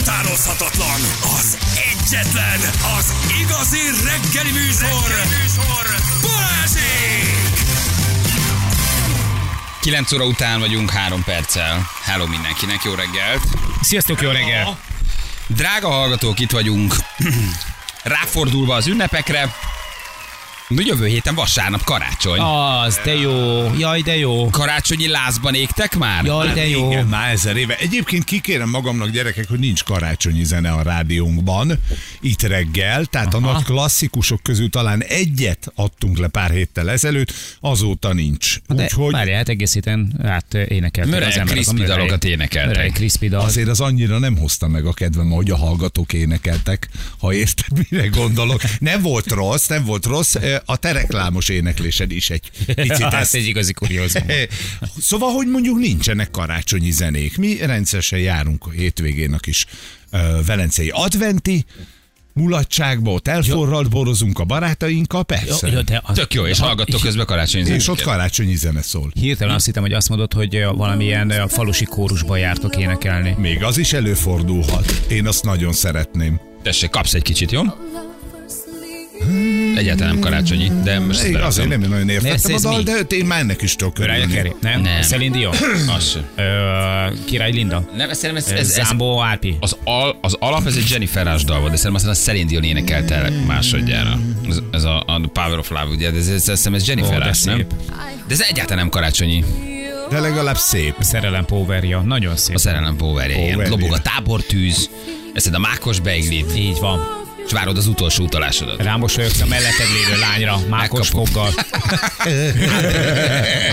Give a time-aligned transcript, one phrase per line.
[0.00, 1.00] utánozhatatlan,
[1.38, 2.60] az egyetlen,
[2.98, 5.84] az igazi reggeli műsor, reggeli műsor.
[6.22, 7.60] Balázsék!
[9.80, 11.90] 9 óra után vagyunk 3 perccel.
[12.02, 13.42] Hello mindenkinek, jó reggelt!
[13.80, 14.78] Sziasztok, jó reggel!
[15.46, 16.94] Drága hallgatók, itt vagyunk.
[18.02, 19.54] Ráfordulva az ünnepekre.
[20.74, 22.40] De jövő héten vasárnap karácsony.
[22.40, 23.70] Az, de jó.
[23.78, 24.50] Jaj, de jó.
[24.50, 26.24] Karácsonyi lázban égtek már?
[26.24, 26.90] Jaj, de jó.
[26.90, 27.76] Igen, már ezer éve.
[27.76, 31.78] Egyébként kikérem magamnak, gyerekek, hogy nincs karácsonyi zene a rádiónkban,
[32.20, 33.48] itt reggel, tehát Aha.
[33.48, 38.56] a nagy klasszikusok közül talán egyet adtunk le pár héttel ezelőtt, azóta nincs.
[38.68, 41.62] De Úgyhogy várjál, hát egész héten hát énekeltek Möreg az emberek.
[41.64, 42.76] crispy dalokat énekeltek.
[42.76, 43.40] Möreg crispy dal.
[43.40, 48.06] azért az annyira nem hozta meg a kedvem, ahogy a hallgatók énekeltek, ha érted, mire
[48.06, 48.60] gondolok.
[48.78, 50.34] Nem volt rossz, nem volt rossz,
[50.64, 54.22] a te reklámos éneklésed is egy picit Hát egy igazi kuriózum.
[55.00, 57.36] Szóval, hogy mondjuk nincsenek karácsonyi zenék.
[57.36, 59.66] Mi rendszeresen járunk a hétvégén a kis
[60.12, 61.64] uh, velencei adventi
[62.34, 65.68] mulatságba, ott elforralt borozunk a barátainkkal, persze.
[65.68, 67.88] Jó, de az, Tök jó, és hallgattok közben karácsonyi és zenét.
[67.88, 69.10] ott karácsonyi zene szól.
[69.14, 73.34] Hirtelen azt hittem, hogy azt mondod, hogy valamilyen falusi kórusba jártok énekelni.
[73.38, 75.04] Még az is előfordulhat.
[75.08, 76.40] Én azt nagyon szeretném.
[76.62, 77.62] Tessék, kapsz egy kicsit, jó?
[79.76, 83.40] Egyáltalán nem karácsonyi, de most Én azért nem nagyon értettem a dal, de én már
[83.40, 84.54] ennek is tudok örülni.
[84.60, 84.80] Nem?
[84.80, 85.02] Nem.
[85.02, 85.54] Celine Dion?
[85.96, 86.18] Az
[87.24, 87.88] Király Linda?
[87.96, 89.56] Nem, ez, szerintem ez, Ez, ez, Zámbó Árpi?
[89.60, 92.48] az, al, az alap, ez egy Jennifer Rush dal volt, de szerintem aztán a Celine
[92.48, 94.18] Dion énekelte el másodjára.
[94.48, 97.44] Ez, ez a, a Power of Love, ugye, de ez, ez, ez, ez Jennifer Rush,
[97.44, 97.56] nem?
[97.56, 97.72] szép.
[98.28, 99.44] De ez egyáltalán nem karácsonyi.
[100.10, 100.94] De legalább szép.
[101.00, 102.00] Szerelem powerja.
[102.00, 102.54] Nagyon szép.
[102.54, 103.68] A szerelem ilyen Powerje.
[103.68, 104.90] lobog a tábortűz,
[105.34, 107.21] eszed a mákos beiglit, Így van.
[107.46, 108.82] És várod az utolsó utalásodat.
[108.82, 111.50] Rámosolyogsz a melletted lévő lányra, mákos foggal.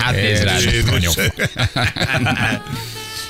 [0.00, 0.56] Hát nézd rá,
[0.92, 1.14] anyok.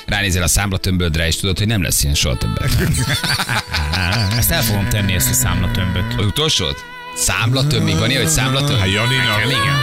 [0.05, 2.69] Ránézel a számlatömbödre, és tudod, hogy nem lesz ilyen soha többet.
[4.37, 6.13] Ezt el fogom tenni, ezt a számlatömböt.
[6.17, 6.83] Az utolsót?
[7.15, 8.79] Számlatömbig van ilyen, hogy számlatömb?
[8.79, 9.77] Hát Janinak, Igen.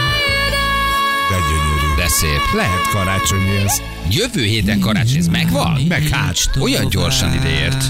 [1.29, 1.95] de gyönyörű.
[1.97, 2.41] De szép.
[2.55, 3.81] Lehet karácsonyi ez.
[4.09, 5.81] Jövő héten karácsony, ez megvan?
[5.87, 6.49] Meg hát.
[6.59, 7.83] Olyan gyorsan ideért.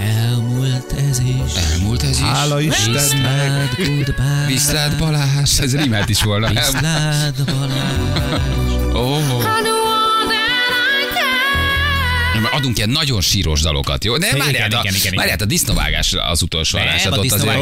[0.00, 1.54] Elmúlt ez is.
[1.72, 2.18] Elmúlt ez is.
[2.18, 3.76] Hála Istennek.
[4.46, 6.48] Viszlát, Balázs, ez rimát is volna.
[6.48, 8.72] Viszlát, Balázs.
[8.92, 9.87] Oh.
[12.52, 14.16] Adunk ilyen nagyon síros dalokat, jó?
[14.16, 15.14] Nem, Igen, várjál, a, igen, igen, igen.
[15.14, 17.58] várjál, a disznóvágás az utolsó a ott azért!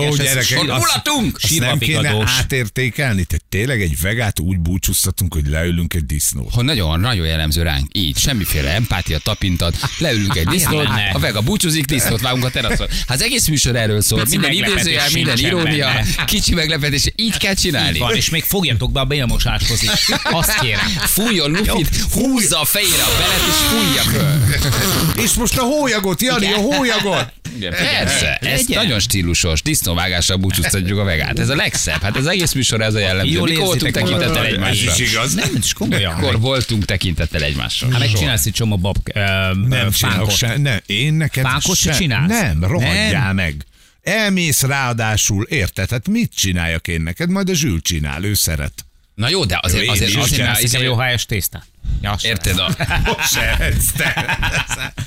[1.40, 6.54] Azt nem kéne átértékelni, tehát tényleg egy vegát úgy búcsúztatunk, hogy leülünk egy disznót.
[6.54, 7.88] Hogy nagyon, nagyon jellemző ránk.
[7.92, 9.76] Így, semmiféle empátia, tapintat.
[9.98, 12.86] Leülünk egy disznót, a vega búcsúzik, disznót vágunk a teraszon.
[13.06, 14.24] Hát az egész műsor erről szól.
[14.30, 17.12] Minden idézőjel, minden irónia, kicsi meglepetés.
[17.16, 17.98] Így kell csinálni.
[17.98, 19.90] Van, és még fogjatok be a bélmosáshoz is.
[20.22, 20.86] Azt kérem.
[20.86, 24.75] Fújjon Lufit, húzza a fejére a belet, és fújja föl.
[25.22, 27.32] És most a hólyagot, Jani, a hólyagot!
[27.70, 28.82] Persze, ez Legyen.
[28.84, 29.62] nagyon stílusos.
[29.62, 31.38] Disznóvágással búcsúztatjuk a vegát.
[31.38, 32.02] Ez a legszebb.
[32.02, 33.32] Hát ez egész műsor ez a jellemző.
[33.32, 34.90] Jól Mikor voltunk tekintettel egymásra?
[34.90, 35.34] Ez is igaz.
[35.34, 36.14] Nem, ez komolyan.
[36.14, 37.90] Akkor voltunk tekintettel egymásra.
[37.90, 40.36] Hát megcsinálsz egy csomó bab, Nem csinálok fánkot.
[40.36, 42.28] se, ne, én neked Fánkot se se, csinálsz?
[42.28, 43.34] Nem, rohadjál Nem?
[43.34, 43.64] meg.
[44.02, 45.90] Elmész ráadásul, érted?
[45.90, 47.30] Hát mit csináljak én neked?
[47.30, 48.72] Majd a Zsül csinál, ő szeret.
[49.14, 51.66] Na jó, de azért, Én azért, is azért, Csinálsz azért, nekem jó hájas tésztát.
[52.00, 52.16] Ja.
[52.22, 52.70] Érted, a,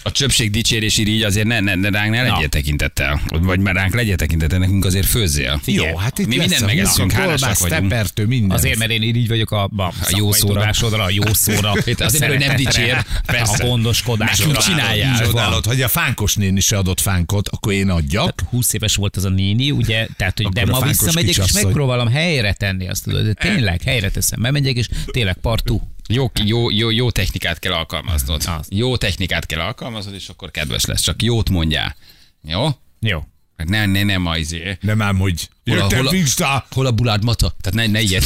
[0.04, 2.48] a csöpség dicsérési így azért ne, ne, ne ránk ne legyél Na.
[2.48, 3.22] tekintettel.
[3.28, 5.62] Vagy már ránk legyél tekintettel, nekünk azért főzzél.
[5.66, 7.90] Jó, hát itt Mi mindent a megeszünk, hálásak vagyunk.
[7.90, 8.58] tepertő, minden.
[8.58, 10.74] Azért, mert én így vagyok a, a, a jó szóra.
[10.74, 11.04] szóra.
[11.10, 11.74] a jó szóra.
[11.86, 13.06] Itt azért, mert nem dicsér.
[13.26, 13.64] Persze.
[13.64, 14.46] A gondoskodásra.
[14.46, 15.22] Nekünk csinálják.
[15.26, 18.42] Csodálod, hogy a fánkos néni se adott fánkot, akkor én adjak.
[18.50, 22.54] 20 éves volt az a néni, ugye, tehát, hogy de ma visszamegyek, és megpróbálom helyre
[22.54, 25.82] tenni azt, tudod, de tényleg helyre teszem, bemegyek, és tényleg partú.
[26.12, 28.44] Jó, jó, jó, jó technikát kell alkalmaznod.
[28.60, 28.68] Az.
[28.70, 31.02] Jó technikát kell alkalmaznod, és akkor kedves lesz.
[31.02, 31.96] Csak jót mondjál.
[32.44, 32.68] Jó?
[33.00, 33.24] Jó.
[33.58, 34.78] Hát Ne, ne, nem a izé.
[34.82, 37.56] Nem ám, hogy Hol a, hol, a, hol a bulád mata?
[37.62, 38.24] Tehát ne, ne ilyet.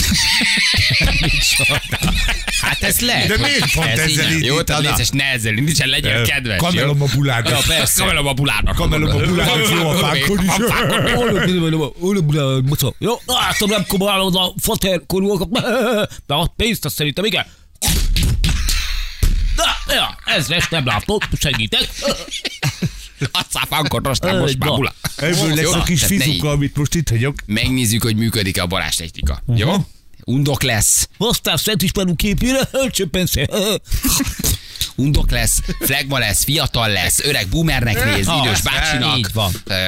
[2.62, 3.28] Hát ez lehet.
[3.28, 6.58] De miért pont Ez ezzel így- Jó, tehát létszes, ne ezzel indítsen, legyen kedves.
[6.58, 7.50] Kamelom a bulád.
[7.50, 8.00] Ja, persze.
[8.02, 8.76] Kamelom a bulának.
[8.76, 10.52] Kamelom a bulád, jó a fánkod is.
[12.98, 15.50] Jó, látom, nem komolyálod a fater korúakat,
[16.28, 17.46] de a pénzt azt szerintem igen.
[19.94, 21.88] Ja, ezres nem látod, segítek.
[23.32, 24.76] Adszál fánkot, aztán most már Na.
[24.76, 24.94] bulá.
[25.16, 27.36] Ebből lesz a kis ne fizuka, amit most itt hagyok.
[27.46, 29.44] Megnézzük, hogy működik-e a barás technika.
[29.56, 29.74] Jó?
[30.26, 31.08] Undok lesz.
[31.18, 33.34] Aztán Szent Istvánú képére elcsöppensz.
[34.96, 39.30] undok lesz, flagma lesz, fiatal lesz, öreg boomernek néz, Ah, idős bácsinak,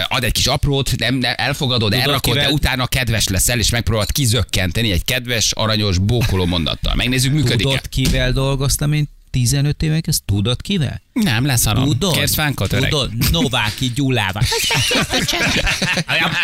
[0.08, 4.12] ad egy kis aprót, nem, nem elfogadod, Tudod, elrakod, de utána kedves leszel, és megpróbálod
[4.12, 6.96] kizökkenteni egy kedves, aranyos, bókoló mondattal.
[6.96, 7.70] Megnézzük, működik-e.
[7.70, 11.02] Tudod, kivel dolgoztam én 15 évek, ezt tudod kivel?
[11.14, 11.84] Nem, leszarom.
[11.84, 12.14] Tudod?
[12.14, 12.90] Kérsz fánkot, öreg?
[12.90, 13.32] Tudod?
[13.32, 14.44] Nováki Gyulával.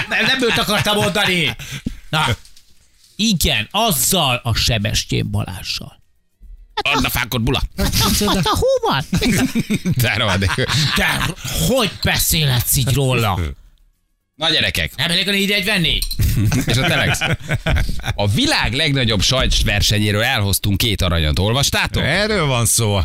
[0.09, 1.55] nem, őt akartam mondani.
[2.09, 2.25] Na,
[3.15, 6.01] igen, azzal a Sebestyén Balással.
[6.81, 7.61] Adna fánkot, bula.
[8.19, 9.05] Na, hol van?
[9.93, 10.53] Te rohadék.
[10.95, 11.33] Te
[11.67, 13.39] hogy beszélhetsz így róla?
[14.41, 15.99] Na gyerekek, Nem elég a 4 venni?
[16.67, 17.19] és a Telex.
[18.15, 22.03] A világ legnagyobb sajtversenyéről elhoztunk két aranyat, olvastátok?
[22.03, 22.99] Erről van szó.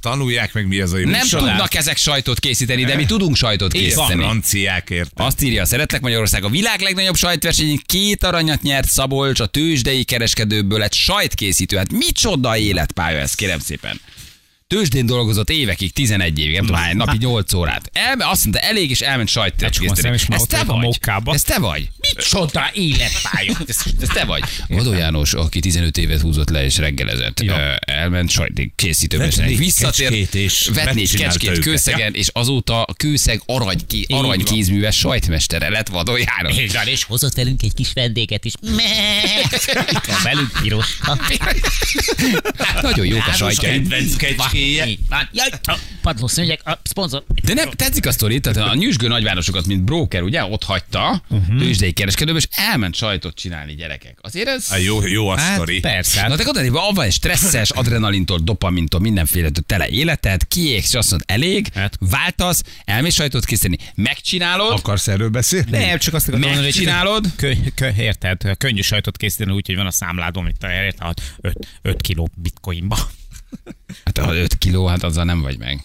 [0.00, 1.48] Tanulják meg mi az a jó Nem család.
[1.48, 4.22] tudnak ezek sajtot készíteni, de mi tudunk sajtot És készíteni.
[4.22, 5.24] franciák érte.
[5.24, 6.44] Azt írja, szeretlek Magyarország.
[6.44, 11.76] A világ legnagyobb sajtversenyén két aranyat nyert Szabolcs, a tőzsdei kereskedőből lett sajtkészítő.
[11.76, 14.00] Hát micsoda életpálya ez, kérem szépen.
[14.72, 17.90] Tőzsdén dolgozott évekig, 11 évig, nem tudom hány, napi 8 órát.
[17.92, 19.58] Elme, azt mondta, elég, és elment és már
[20.28, 20.98] Ez ott te vagy.
[21.24, 21.88] Ez te vagy.
[22.14, 23.56] Micsoda életpálya.
[23.66, 24.42] Ez, ez te vagy.
[24.68, 27.76] Vadó János, aki 15 évet húzott le és reggelezett, ja.
[27.76, 29.48] elment sajt készítőmesnek.
[29.56, 33.78] Visszatért, kecskét és megcsinálta kecskét kőszegen, és azóta a kőszeg arany,
[34.08, 34.24] van.
[34.24, 36.56] aranykézműves sajtmestere lett Vadó János.
[36.56, 38.52] És, és hozott velünk egy kis vendéget is.
[39.90, 41.18] Itt van velünk piroska.
[42.82, 43.88] Nagyon jók a sajtjaim.
[43.88, 44.16] kedvenc
[44.62, 45.28] Így van.
[45.32, 47.24] Jaj, a padlószőnyeg, a szponzor.
[47.44, 51.58] De nem tetszik a sztori, tehát a nyüzsgő nagyvárosokat, mint broker, ugye, ott hagyta, uh-huh.
[51.58, 54.18] tőzsdei kereskedőbe, és elment sajtot csinálni gyerekek.
[54.20, 54.66] Azért ez...
[54.70, 55.80] A jó, jó a Hát, sztori.
[55.80, 56.28] persze.
[56.28, 61.10] Na te gondolod, hogy van egy stresszes, adrenalintól, dopamintól, mindenféle tele életed, kiégsz, és azt
[61.10, 61.96] mondod, elég, Hát.
[62.00, 65.70] váltasz, elmész sajtot készíteni, megcsinálod, Akarsz erről beszélni?
[65.70, 67.26] Nem, csak azt akarom mondani, hogy Megcsinálod?
[67.36, 71.14] Kö, kö, érted, könnyű sajtot készíteni úgy, hogy van a számládom, itt a
[71.82, 72.98] 5 kiló bitcoinba.
[74.04, 75.84] hát ha 5 kiló, hát azzal nem vagy meg.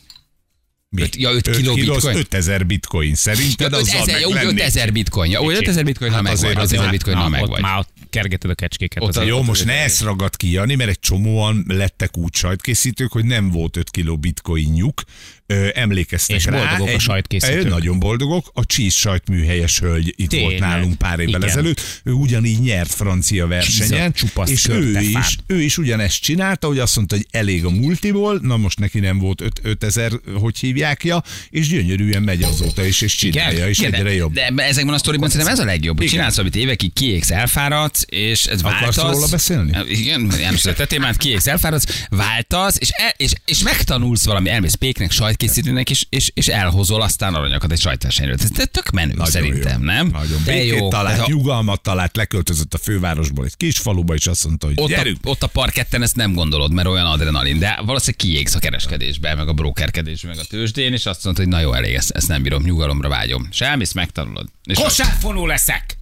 [0.90, 1.02] Mi?
[1.02, 2.18] Öt- ja, öt Öt kiló kiló bitcoin?
[2.18, 3.16] 5000 bitcoin.
[3.16, 4.48] Szerinted Ja, azzal 5000, meg lenni?
[4.62, 5.32] 5000 bitcoin.
[5.32, 6.64] Ja, 5000 bitcoin, ha Hát meg azért vagy.
[6.64, 7.62] az 5000 már- bitcoin, ha Na, meg vagy.
[7.62, 9.04] Már ott kergeted a kecskéket.
[9.04, 13.26] Ott Jó, most ne ezt ragad ki, Jani, mert egy csomóan lettek úgy sajtkészítők, hogy
[13.26, 15.02] nem volt 5 kiló bitcoinjuk.
[15.50, 16.58] Ö, emlékeztek És rá.
[16.58, 17.70] boldogok a sajtkészítők.
[17.70, 18.50] Nagyon boldogok.
[18.54, 20.50] A cheese sajtműhelyes hölgy itt Tényleg.
[20.50, 21.50] volt nálunk pár évvel Igen.
[21.50, 21.82] ezelőtt.
[22.04, 26.96] Ő ugyanígy nyert francia versenyen, csupasz és ő is, ő is ugyanezt csinálta, hogy azt
[26.96, 31.68] mondta, hogy elég a multiból, na most neki nem volt 5000, hogy hívják ja, és
[31.68, 34.34] gyönyörűen megy azóta is, és csinálja, és Igen, egyre de, jobb.
[34.34, 35.98] De ezekben a sztoriban szerintem ez a legjobb.
[35.98, 36.10] Igen.
[36.12, 39.14] Csinálsz valamit évekig, kiégsz, elfáradsz, és ez Akarsz váltasz.
[39.14, 39.72] róla beszélni?
[39.90, 45.12] Igen, János, te témát, kiégsz, elfáradsz, váltasz, és, el, és, és megtanulsz valami, elmész péknek,
[45.38, 48.36] sajtkészítőnek, és, és, és elhozol aztán aranyakat egy sajtversenyről.
[48.40, 49.86] Ez ez tök menő Nagyon szerintem, jó.
[49.86, 50.08] nem?
[50.08, 50.90] Nagyon De békét jó.
[50.90, 54.76] talált, Tehát ha- nyugalmat talált, leköltözött a fővárosból egy kis faluba, és azt mondta, hogy
[54.80, 55.18] ott a, gyerünk.
[55.24, 59.48] ott a parketten ezt nem gondolod, mert olyan adrenalin, de valószínűleg kiégsz a kereskedésbe, meg
[59.48, 62.42] a brokerkedésbe, meg a tőzsdén, és azt mondod, hogy na jó, elég, ezt, ezt nem
[62.44, 63.48] bírom, nyugalomra vágyom.
[63.52, 64.48] És elmész, megtanulod.
[64.64, 65.98] És Kosárfonó leszek!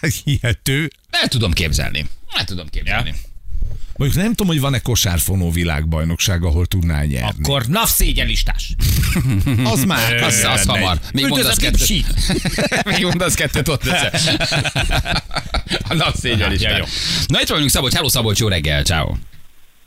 [0.24, 0.90] Hihető.
[1.10, 2.06] el tudom képzelni.
[2.36, 3.14] El tudom képzelni.
[4.00, 7.42] Mondjuk nem tudom, hogy van-e kosárfonó világbajnokság, ahol tudnál nyerni.
[7.42, 8.74] Akkor NAV szégyenlistás.
[9.72, 10.22] az már.
[10.22, 10.98] Az, az hamar.
[11.12, 12.06] Még mondasz kettőt.
[12.96, 13.82] Még mondasz kettőt ott.
[15.88, 16.60] A nap szégyen is.
[16.60, 16.84] Ja, jó.
[17.26, 17.94] Na itt vagyunk, Szabolcs.
[17.94, 19.14] Hello, Szabolcs, jó reggel, ciao.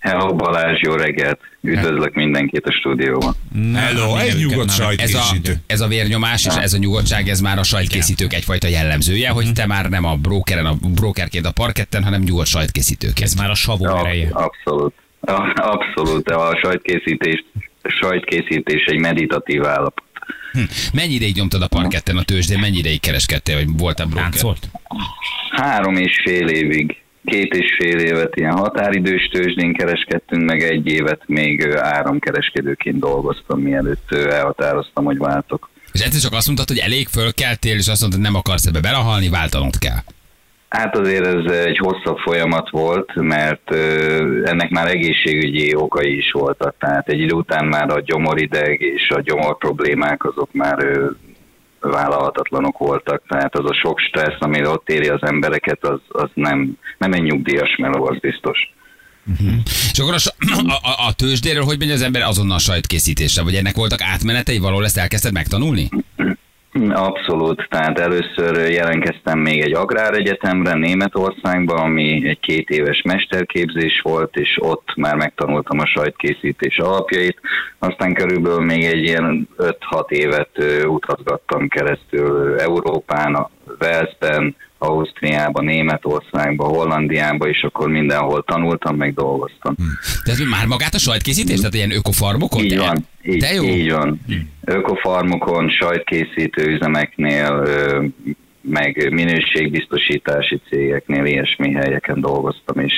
[0.03, 1.39] Hello Balázs, jó reggelt!
[1.61, 3.35] Üdvözlök mindenkit a stúdióban.
[3.73, 5.55] Hello, egy nyugodt Ez a, sajtkészítő.
[5.67, 9.65] ez a vérnyomás és ez a nyugodtság, ez már a sajtkészítők egyfajta jellemzője, hogy te
[9.65, 13.19] már nem a brokeren, a brokerként a parketten, hanem nyugodt sajtkészítőként.
[13.27, 14.27] Ez már a savó A- ereje.
[14.31, 14.93] Abszolút.
[15.19, 16.29] A- Abszolút.
[16.29, 17.43] A sajtkészítés,
[18.01, 20.03] sajtkészítés egy meditatív állapot.
[20.93, 24.29] Mennyi ideig nyomtad a parketten a tőzsdén, mennyi ideig kereskedtél, vagy voltál broker?
[24.29, 24.69] Táncolt.
[25.51, 31.21] Három és fél évig, két és fél évet ilyen határidős tőzsdén kereskedtünk, meg egy évet
[31.25, 35.69] még áramkereskedőként dolgoztam, mielőtt elhatároztam, hogy váltok.
[35.91, 38.79] És egyszer csak azt mondtad, hogy elég fölkeltél, és azt mondtad, hogy nem akarsz ebbe
[38.79, 39.99] belehalni, váltanod kell.
[40.69, 43.75] Hát azért ez egy hosszabb folyamat volt, mert
[44.43, 46.75] ennek már egészségügyi okai is voltak.
[46.79, 50.87] Tehát egy idő után már a gyomorideg és a gyomor problémák azok már
[51.89, 53.23] vállalhatatlanok voltak.
[53.27, 57.21] Tehát az a sok stressz, ami ott éri az embereket, az, az nem, nem egy
[57.21, 58.57] nyugdíjas meló, az biztos.
[59.91, 60.17] És akkor a,
[60.75, 63.43] a, a, a tőzsdéről hogy megy az ember azonnal sajtkészítésre?
[63.43, 65.89] Vagy ennek voltak átmenetei, valahol ezt elkezdted megtanulni?
[66.89, 74.57] Abszolút, tehát először jelentkeztem még egy agráregyetemre Németországban, ami egy két éves mesterképzés volt, és
[74.61, 77.39] ott már megtanultam a sajtkészítés alapjait.
[77.79, 80.49] Aztán körülbelül még egy ilyen 5-6 évet
[80.85, 89.75] utazgattam keresztül Európán, Velszben, Ausztriában, Németországban, Hollandiában, és akkor mindenhol tanultam, meg dolgoztam.
[90.23, 91.57] Tehát már magát a sajtkészítés?
[91.57, 92.63] Tehát ilyen ökofarmokon?
[92.63, 93.63] Így Te- van, így, De jó.
[93.63, 94.21] így van.
[94.65, 97.67] Ökofarmokon, sajtkészítő üzemeknél,
[98.61, 102.93] meg minőségbiztosítási cégeknél, ilyesmi helyeken dolgoztam, és,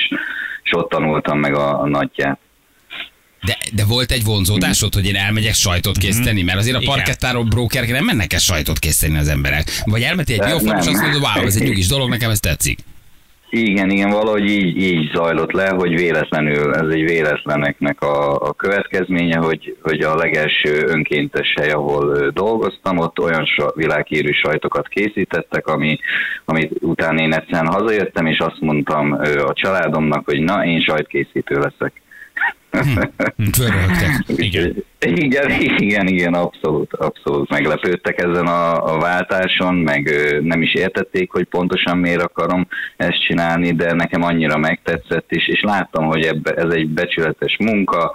[0.62, 2.38] és ott tanultam meg a, a nagyját.
[3.44, 6.42] De, de volt egy vonzódásod, hogy én elmegyek sajtot készíteni?
[6.42, 9.82] Mert azért a parkettáról brokerek nem mennek el sajtot készíteni az emberek.
[9.84, 12.40] Vagy elmentél egy De jó és azt mondod, wow, ez egy nyugis dolog, nekem ez
[12.40, 12.78] tetszik.
[13.50, 19.36] Igen, igen, valahogy így, így zajlott le, hogy véletlenül, ez egy véletleneknek a, a következménye,
[19.36, 25.98] hogy, hogy a legelső önkéntes hely, ahol dolgoztam, ott olyan sa, világhírű sajtokat készítettek, ami,
[26.44, 29.12] amit utána én egyszerűen hazajöttem, és azt mondtam
[29.46, 32.00] a családomnak, hogy na, én sajtkészítő leszek.
[33.56, 34.24] Fölröhögtek.
[34.36, 34.84] Igen.
[34.98, 40.10] Igen, igen, igen, abszolút, abszolút meglepődtek ezen a, a váltáson, meg
[40.42, 42.66] nem is értették, hogy pontosan miért akarom
[42.96, 48.12] ezt csinálni, de nekem annyira megtetszett is, és láttam, hogy ebbe, ez egy becsületes munka,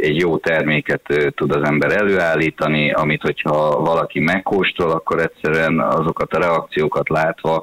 [0.00, 6.38] egy jó terméket tud az ember előállítani, amit hogyha valaki megkóstol, akkor egyszerűen azokat a
[6.38, 7.62] reakciókat látva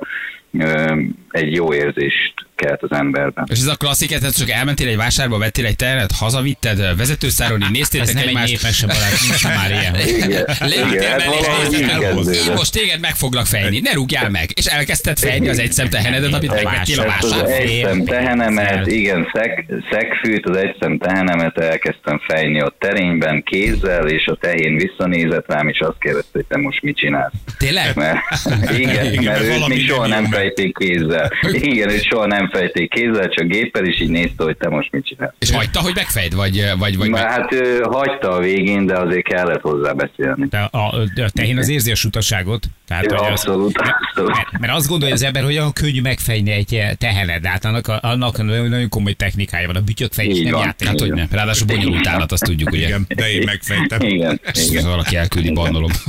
[1.30, 3.46] egy jó érzést kelt az emberben.
[3.52, 7.66] És ez a klasszik, tehát csak elmentél egy vásárba, vettél egy teret, hazavitted, vezetőszáron, így
[7.66, 8.52] Ez néztétek nem egy egymást.
[8.52, 9.96] népes Balázs, nincs már ilyen.
[10.28, 14.50] Igen, Leültél mellé, és én most téged meg foglak fejni, ne rúgjál meg.
[14.54, 19.66] És elkezdted fejni az egyszem tehenedet, amit megvettél a Ezt az egyszem tehenemet, igen, szeg,
[19.92, 25.80] szegfűt, az egyszem tehenemet elkezdtem fejni a terényben kézzel, és a tehén visszanézett rám, és
[25.80, 27.34] azt kérdezte, hogy te most mit csinálsz.
[27.58, 27.96] Tényleg?
[27.96, 28.20] Mert,
[28.78, 31.32] igen, Igen, mert őt még soha nem nem fejték kézzel.
[31.72, 35.06] Igen, őt soha nem fejték kézzel, csak géppel, és így nézte, hogy te most mit
[35.06, 35.34] csinálsz.
[35.40, 39.28] És hagyta, hogy megfejt, vagy, vagy, vagy, vagy hát ő hagyta a végén, de azért
[39.28, 40.48] kellett hozzá beszélni.
[40.50, 42.66] De a, a, tehén az érzi a sutaságot.
[42.88, 44.36] Tehát, Ja, hogy az, abszolút, abszolút.
[44.36, 47.88] mert, mert azt gondolja az ember, hogy olyan könnyű megfejni egy tehened, de hát annak,
[47.88, 49.76] a- annak nagyon, nagyon komoly technikája van.
[49.76, 50.66] A bütyökfej is Így nem van.
[50.66, 50.88] játék.
[50.88, 51.26] Hát hogy ne.
[51.32, 52.88] Ráadásul bonyolult állat, azt tudjuk, ugye.
[52.88, 54.02] Igen, de én megfejtem.
[54.02, 54.40] Igen,
[54.70, 54.86] igen.
[54.86, 55.92] valaki elküldi bannolom.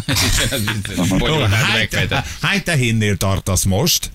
[2.42, 4.10] Hány tehénnél tartasz most?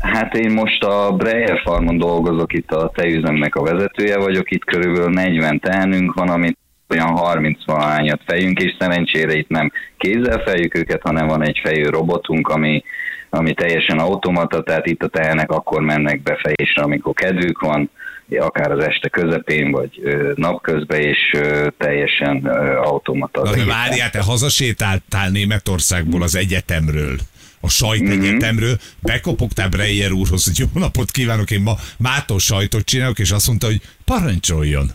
[0.00, 5.10] Hát én most a Breyer Farmon dolgozok, itt a tejüzemnek a vezetője vagyok, itt körülbelül
[5.10, 6.58] 40 tehenünk van, amit
[6.88, 11.88] olyan 30 valahányat fejünk, és szerencsére itt nem kézzel fejük őket, hanem van egy fejő
[11.88, 12.84] robotunk, ami,
[13.30, 17.90] ami teljesen automata, tehát itt a tehenek akkor mennek be fejésre, amikor kedvük van,
[18.38, 20.00] akár az este közepén, vagy
[20.34, 21.36] napközben, és
[21.78, 22.46] teljesen
[22.82, 23.42] automata.
[23.42, 27.16] Na, de várjál, te hazasétáltál Németországból az egyetemről
[27.64, 33.30] a sajtegyetemről, bekopogtál Breyer úrhoz, hogy jó napot kívánok, én ma mától sajtot csinálok, és
[33.30, 34.92] azt mondta, hogy parancsoljon.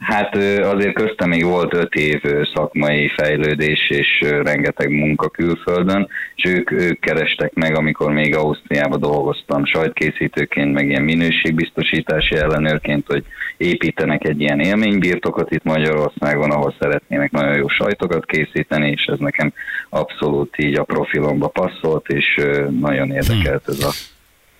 [0.00, 2.20] Hát azért köztem még volt öt év
[2.54, 9.64] szakmai fejlődés és rengeteg munka külföldön, és ők, ők kerestek meg, amikor még Ausztriában dolgoztam
[9.64, 13.24] sajtkészítőként, meg ilyen minőségbiztosítási ellenőrként, hogy
[13.56, 19.52] építenek egy ilyen élménybirtokot itt Magyarországon, ahol szeretnének nagyon jó sajtokat készíteni, és ez nekem
[19.88, 22.40] abszolút így a profilomba passzolt, és
[22.80, 23.90] nagyon érdekelt ez a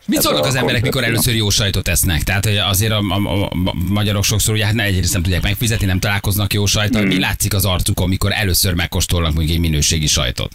[0.07, 2.23] Mit szólnak az emberek, mikor először jó sajtot esznek?
[2.23, 5.87] Tehát hogy azért a, a, a, magyarok sokszor ugye hát ne, egyrészt nem tudják megfizetni,
[5.87, 7.04] nem találkoznak jó sajttal.
[7.04, 10.50] Mi látszik az arcukon, mikor először megkóstolnak mondjuk egy minőségi sajtot?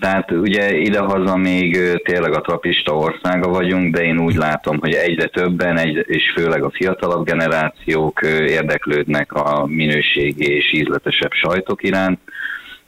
[0.00, 5.26] Tehát ugye idehaza még tényleg a trapista országa vagyunk, de én úgy látom, hogy egyre
[5.26, 12.18] többen, egy, és főleg a fiatalabb generációk érdeklődnek a minőségi és ízletesebb sajtok iránt,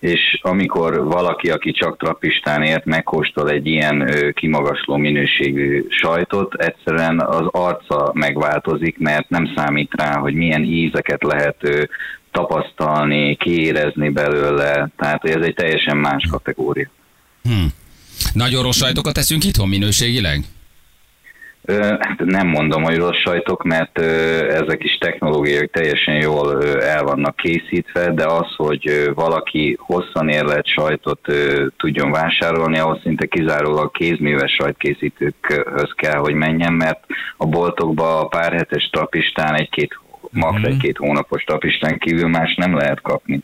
[0.01, 7.47] és amikor valaki, aki csak trapistán ért, megkóstol egy ilyen kimagasló minőségű sajtot, egyszerűen az
[7.51, 11.89] arca megváltozik, mert nem számít rá, hogy milyen ízeket lehet
[12.31, 16.91] tapasztalni, kiérezni belőle, tehát ez egy teljesen más kategória.
[17.43, 17.67] Hm.
[18.33, 20.45] Nagyon rossz sajtokat teszünk itthon minőségileg?
[21.77, 23.99] Hát nem mondom, hogy rossz sajtok, mert
[24.49, 31.21] ezek is technológiai teljesen jól el vannak készítve, de az, hogy valaki hosszan érlelt sajtot
[31.77, 37.05] tudjon vásárolni, ahhoz szinte kizárólag kézműves sajtkészítőkhöz kell, hogy menjen, mert
[37.37, 39.99] a boltokba a pár hetes trapistán egy-két
[40.31, 43.41] max egy-két hónapos trapistán kívül más nem lehet kapni.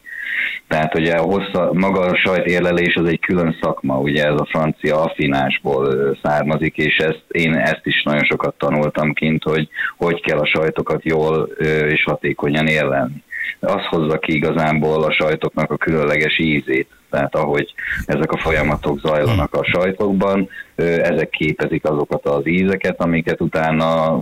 [0.68, 5.02] Tehát ugye a hossza, maga a sajtérlelés az egy külön szakma, ugye ez a francia
[5.02, 10.46] affinásból származik, és ezt, én ezt is nagyon sokat tanultam kint, hogy hogy kell a
[10.46, 11.48] sajtokat jól
[11.88, 13.22] és hatékonyan érlelni.
[13.60, 16.88] Az hozza ki igazából a sajtoknak a különleges ízét.
[17.10, 17.74] Tehát ahogy
[18.06, 24.20] ezek a folyamatok zajlanak a sajtokban, ezek képezik azokat az ízeket, amiket utána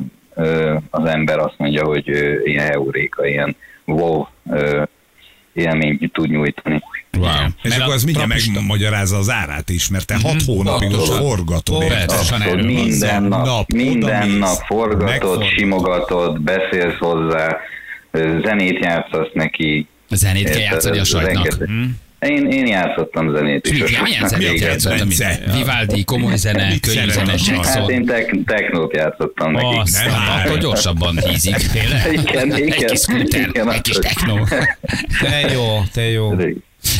[0.91, 2.09] az ember azt mondja, hogy
[2.45, 4.27] ilyen euréka, ilyen wow
[5.53, 6.83] élményt tud nyújtani.
[7.19, 7.29] Wow.
[7.63, 11.01] És akkor a az mindjárt trapista- megmagyarázza az árát is, mert te hat hónapig most
[11.01, 11.23] Abszolút.
[11.23, 11.85] forgatod.
[12.45, 15.45] Van minden nap, Nap, minden nap forgatod, megforgatod.
[15.57, 17.57] simogatod, beszélsz hozzá,
[18.45, 19.87] zenét játszasz neki.
[20.11, 21.35] Zenét kell játszani a sajtnak.
[21.59, 21.69] rengeteg.
[22.23, 24.01] Én, én játszottam zenét is.
[24.03, 25.09] Milyen zenét játszottam?
[25.55, 27.33] Vivaldi, komoly zene, könnyű zene?
[27.33, 27.65] Jackson.
[27.65, 29.81] Hát én tek, technót játszottam nekik.
[29.81, 29.99] Azt.
[30.39, 31.57] Attól gyorsabban hízik.
[32.13, 32.87] Igen, Egy igen.
[32.87, 34.45] kis scooter, egy kis akkor- techno.
[35.21, 36.35] Te jó, te jó.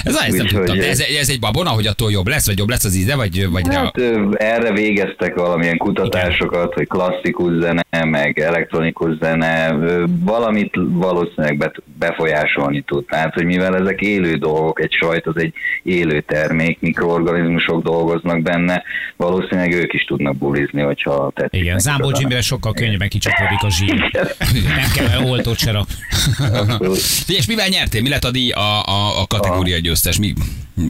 [0.05, 0.79] Ez, ezt nem tudtam.
[0.81, 3.67] Ez, ez egy babona, hogy attól jobb lesz, vagy jobb lesz az íze, vagy, vagy
[3.67, 9.77] rea- Hát ö, erre végeztek valamilyen kutatásokat, hogy klasszikus zene, meg elektronikus zene,
[10.25, 13.05] valamit valószínűleg befolyásolni tud.
[13.05, 18.83] Tehát, hogy mivel ezek élő dolgok, egy sajt az egy élő termék, mikroorganizmusok dolgoznak benne,
[19.17, 21.61] valószínűleg ők is tudnak bulizni, hogyha tetszik.
[21.61, 22.11] Igen, Zámbó
[22.41, 23.95] sokkal könnyebben kicsapódik a zsír.
[24.65, 25.85] Nem kell oltót se.
[27.27, 28.03] És mivel nyertél?
[28.03, 30.19] Mi lett a díj a, a, a kategória győztes?
[30.19, 30.35] Mi,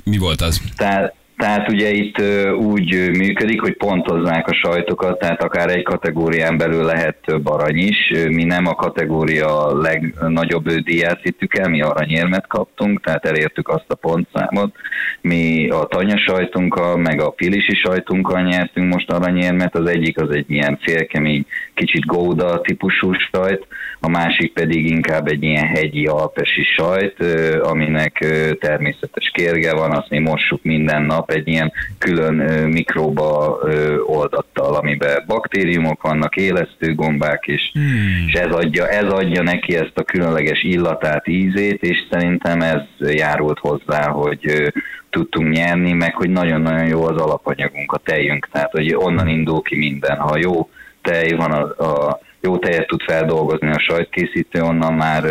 [0.04, 0.60] mi volt az?
[0.76, 2.22] Tehát, tehát ugye itt
[2.56, 8.12] úgy működik, hogy pontozzák a sajtokat, tehát akár egy kategórián belül lehet több arany is.
[8.28, 13.94] Mi nem a kategória legnagyobb díját vittük el, mi aranyérmet kaptunk, tehát elértük azt a
[13.94, 14.74] pontszámot.
[15.20, 20.50] Mi a tanya sajtunkkal, meg a pilisi sajtunkkal nyertünk most aranyérmet, az egyik az egy
[20.50, 23.66] ilyen félkemény, kicsit góda típusú sajt,
[24.00, 27.24] a másik pedig inkább egy ilyen hegyi alpesi sajt,
[27.62, 28.26] aminek
[28.60, 32.34] természetes kérge van, azt mi mossuk minden nap egy ilyen külön
[32.68, 33.58] mikróba
[34.06, 38.24] oldattal, amiben baktériumok vannak, élesztő gombák is, hmm.
[38.26, 43.58] és ez adja, ez adja neki ezt a különleges illatát, ízét, és szerintem ez járult
[43.58, 44.72] hozzá, hogy
[45.10, 49.76] tudtunk nyerni, meg hogy nagyon-nagyon jó az alapanyagunk, a tejünk, tehát hogy onnan indul ki
[49.76, 50.16] minden.
[50.16, 50.68] Ha jó
[51.02, 55.24] tej van, a, a jó tejet tud feldolgozni a sajtkészítő, onnan már,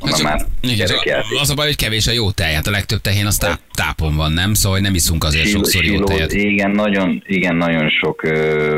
[0.00, 1.40] onnan már igen, gyerekjáték.
[1.40, 2.54] az a baj, hogy kevés a jó tej.
[2.54, 4.54] Hát a legtöbb tehén az táp, tápon van, nem?
[4.54, 6.32] Szóval nem iszunk azért Sil- sokszor jó siló- tejet.
[6.32, 8.22] Igen, nagyon, igen, nagyon sok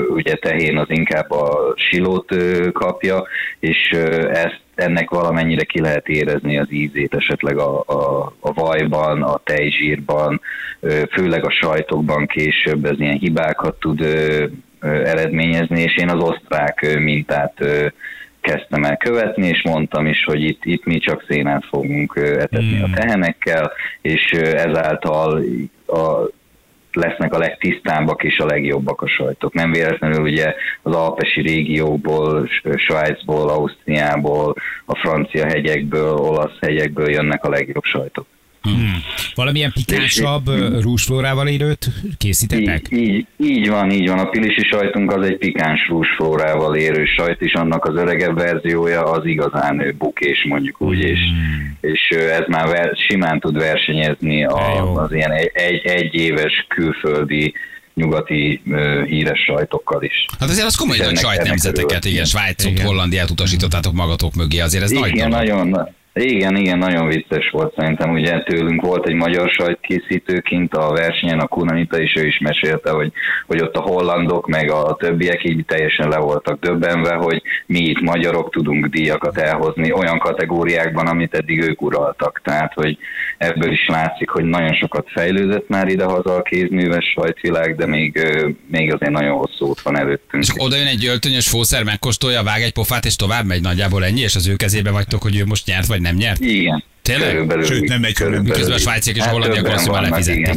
[0.08, 2.34] ugye tehén az inkább a silót
[2.72, 3.26] kapja,
[3.58, 3.90] és
[4.32, 10.40] ezt ennek valamennyire ki lehet érezni az ízét esetleg a, a, a vajban, a tejzsírban,
[11.10, 14.00] főleg a sajtokban később ez ilyen hibákat tud
[14.86, 17.54] eredményezni, és én az osztrák mintát
[18.40, 22.88] kezdtem el követni, és mondtam is, hogy itt, itt mi csak szénát fogunk etetni a
[22.94, 25.42] tehenekkel, és ezáltal
[25.86, 26.28] a,
[26.92, 29.54] lesznek a legtisztábbak és a legjobbak a sajtok.
[29.54, 37.49] Nem véletlenül ugye az alpesi régióból, Svájcból, Ausztriából, a francia hegyekből, olasz hegyekből jönnek a
[37.49, 38.26] legjobb sajtok.
[39.34, 40.48] Valamilyen pikánsabb
[40.82, 42.86] rúsflórával érőt készítettek?
[42.90, 44.18] Így, így, így van, így van.
[44.18, 49.26] A pilisi sajtunk az egy pikáns rúsflórával érő sajt, és annak az öregebb verziója az
[49.26, 51.76] igazán bukés, mondjuk úgy, és, Hmm.
[51.80, 57.54] és ez már ver, simán tud versenyezni a, az ilyen egy, egy, egy éves külföldi
[57.94, 60.24] nyugati ö, híres sajtokkal is.
[60.40, 62.80] Hát azért az komoly nagy ennek sajtnemzeteket, igen, Svájcot.
[62.80, 65.44] Hollandiát utasítottátok magatok mögé, azért ez nagy Igen, dolog.
[65.46, 65.88] nagyon,
[66.24, 68.10] igen, igen, nagyon vicces volt szerintem.
[68.10, 72.90] Ugye tőlünk volt egy magyar sajtkészítő kint a versenyen, a Kunanita, és ő is mesélte,
[72.90, 73.12] hogy,
[73.46, 78.00] hogy ott a hollandok, meg a többiek így teljesen le voltak döbbenve, hogy mi itt
[78.00, 82.40] magyarok tudunk díjakat elhozni olyan kategóriákban, amit eddig ők uraltak.
[82.44, 82.98] Tehát, hogy
[83.38, 88.26] ebből is látszik, hogy nagyon sokat fejlődött már idehaza a kézműves sajtvilág, de még,
[88.70, 90.42] még azért nagyon hosszú út van előttünk.
[90.42, 94.20] És oda jön egy öltönyös fószer, megkóstolja, vág egy pofát, és tovább megy nagyjából ennyi,
[94.20, 96.40] és az ő kezébe vagytok, hogy ő most nyert, vagy nem nyert?
[96.40, 96.84] Igen.
[97.02, 97.30] Tényleg?
[97.30, 98.49] Körülbelül, Sőt, nem egy, körülbelül.
[98.49, 100.54] Miközben a svájciak és a Hát hollandiak rosszul már lefizették.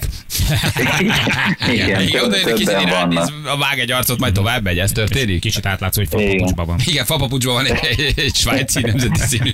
[1.71, 4.91] Igen, igen, oda jön egy kicsit ránéz, a vág egy arcot, majd tovább megy, ez
[4.91, 5.39] történik?
[5.41, 6.77] Kicsit átlátszó, hogy fapapucsban van.
[6.85, 9.51] Igen, fapapucsban van egy, egy, svájci nemzeti színű.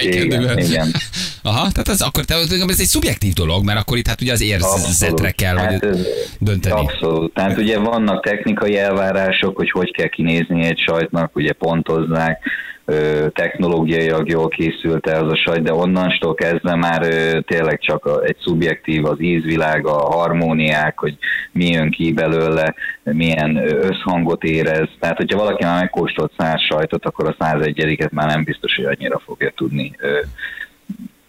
[0.00, 0.94] Igen, igen.
[1.42, 2.34] Aha, tehát ez akkor te,
[2.68, 6.06] ez egy szubjektív dolog, mert akkor itt hát ugye az érzetre kell hogy Hát ez-
[6.38, 6.80] dönteni.
[6.80, 7.34] Abszolút.
[7.34, 12.42] Tehát ugye vannak technikai elvárások, hogy hogy kell kinézni egy sajtnak, ugye pontozzák,
[13.32, 17.06] technológiailag jól készült ez a sajt, de onnantól kezdve már
[17.44, 21.16] tényleg csak egy szubjektív az ízvilág, a harmóniák, hogy
[21.52, 24.88] mi jön ki belőle, milyen összhangot érez.
[25.00, 29.18] Tehát, hogyha valaki már megkóstolt száz sajtot, akkor a 101 már nem biztos, hogy annyira
[29.18, 29.92] fogja tudni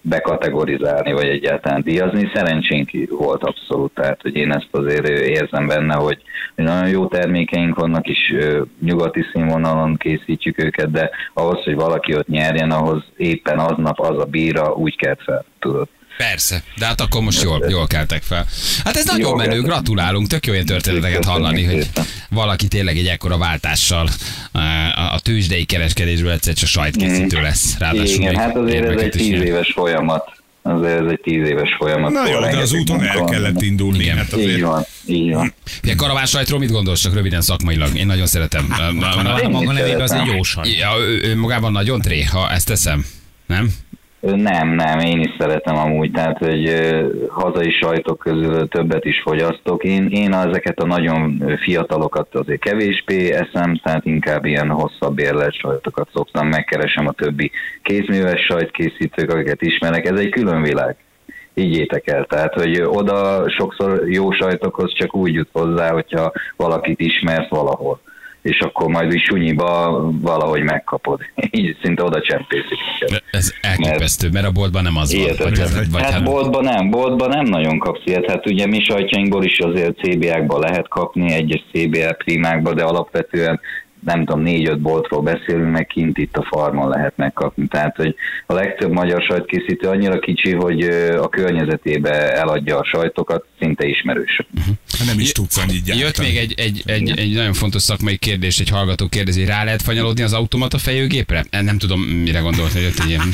[0.03, 2.31] bekategorizálni, vagy egyáltalán díjazni.
[2.33, 6.17] Szerencsénk volt abszolút, tehát hogy én ezt azért érzem benne, hogy
[6.55, 8.35] nagyon jó termékeink vannak, és
[8.79, 14.25] nyugati színvonalon készítjük őket, de ahhoz, hogy valaki ott nyerjen, ahhoz éppen aznap az a
[14.25, 15.87] bíra úgy kelt fel, tudod.
[16.17, 18.45] Persze, de hát akkor most jól, jól keltek fel.
[18.83, 19.65] Hát ez nagyon Jól menő, keltek.
[19.69, 21.89] gratulálunk, tök jó ilyen történeteket hallani, hogy
[22.29, 24.09] valaki tényleg egy ekkora váltással
[24.53, 24.61] eh,
[24.99, 27.77] a- a tőzsdei kereskedésből egyszer csak sajtkészítő lesz.
[27.77, 30.41] Ráadásul Igen, hát azért ez egy is tíz éves folyamat.
[30.61, 32.11] Azért ez egy tíz éves folyamat.
[32.11, 34.03] Na jó, Szóval de az úton el kellett indulni.
[34.03, 34.17] Igen.
[34.17, 35.53] Hát Így azért van, így van.
[35.97, 37.97] Karaván sajtról mit gondolsz, csak röviden szakmailag?
[37.97, 38.75] Én nagyon szeretem.
[38.79, 40.69] A Én maga is nevében az egy jó saj.
[40.69, 43.05] Ja, ő, ő magában nagyon tré, ha ezt teszem.
[43.45, 43.69] Nem?
[44.31, 46.73] Nem, nem, én is szeretem amúgy, tehát hogy
[47.29, 49.83] hazai sajtok közül többet is fogyasztok.
[49.83, 56.09] Én, én ezeket a nagyon fiatalokat azért kevésbé eszem, tehát inkább ilyen hosszabb érlet sajtokat
[56.13, 60.95] szoktam, megkeresem a többi kézműves sajtkészítők, akiket ismerek, ez egy külön világ.
[61.53, 67.49] Higgyétek el, tehát hogy oda sokszor jó sajtokhoz csak úgy jut hozzá, hogyha valakit ismersz
[67.49, 67.99] valahol
[68.43, 71.19] és akkor majd is sunyiba valahogy megkapod.
[71.51, 72.77] Így szinte oda csempészik.
[73.31, 75.25] Ez elképesztő, mert a boltban nem az van.
[75.37, 78.29] Vagy, hát, vagy, hát hát, boltban nem, boltban nem nagyon kapsz ilyet.
[78.29, 83.59] Hát ugye mi sajtjainkból is azért CBA-kba lehet kapni, egyes CBA primákba, de alapvetően
[84.05, 87.67] nem tudom, négy-öt boltról beszélünk, meg kint itt a farmon lehet megkapni.
[87.67, 88.15] Tehát, hogy
[88.47, 90.81] a legtöbb magyar sajtkészítő annyira kicsi, hogy
[91.19, 94.41] a környezetébe eladja a sajtokat, szinte ismerős.
[94.97, 96.03] Hát nem is tudsz annyit gyártani.
[96.05, 99.81] Jött még egy, egy, egy, egy nagyon fontos szakmai kérdés, egy hallgató kérdezi, rá lehet
[99.81, 101.45] fanyalódni az automata fejőgépre?
[101.49, 103.21] Nem tudom, mire gondolt, hogy jött egy ilyen...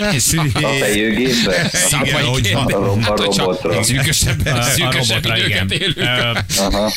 [0.00, 1.68] Ez A fejőgépbe?
[1.72, 2.52] szakmai kérdés.
[2.52, 3.82] A, Hát, robotra.
[3.82, 6.08] szűkösebb, szűkösebb időket élünk.
[6.58, 6.92] Aha.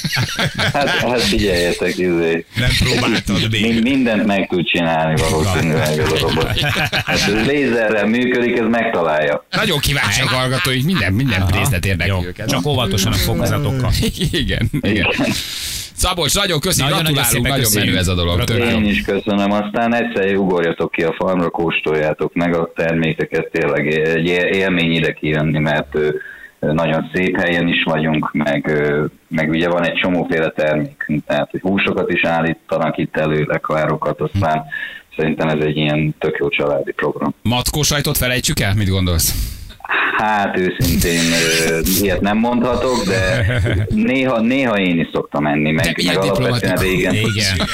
[0.74, 2.46] Hát, hát figyeljetek, izé.
[2.56, 3.82] Nem próbáltad Mind, még.
[3.84, 6.60] mindent meg tud csinálni valószínűleg ez a robot.
[6.60, 9.46] Hát ez lézerrel működik, ez megtalálja.
[9.52, 12.50] Nagyon kíváncsiak a hallgatóik, minden, minden részlet érdekli őket.
[12.50, 13.92] csak óvatosan a fokozatokkal.
[14.32, 15.08] Igen, igen.
[15.98, 17.90] Szabolcs, nagyon köszi, Nagyon-nagyon gratulálunk, szépen nagyon köszönjük.
[17.94, 18.44] menő ez a dolog.
[18.44, 18.58] Tök.
[18.72, 24.26] Én is köszönöm, aztán egyszer ugorjatok ki a farmra, kóstoljátok meg a termékeket, tényleg egy
[24.56, 25.98] élmény ide kijönni, mert
[26.74, 28.84] nagyon szép helyen is vagyunk, meg,
[29.28, 34.64] meg ugye van egy csomóféle termékünk, tehát hogy húsokat is állítanak itt elő, lekvárokat, aztán
[35.18, 37.34] szerintem ez egy ilyen tök jó családi program.
[37.42, 38.74] Mackó sajtot felejtsük el?
[38.76, 39.55] Mit gondolsz?
[40.18, 41.22] Hát őszintén
[42.02, 43.46] ilyet nem mondhatok, de
[43.90, 47.14] néha, néha én is szoktam enni, meg, meg alapvetően régen.
[47.16, 47.68] Igen.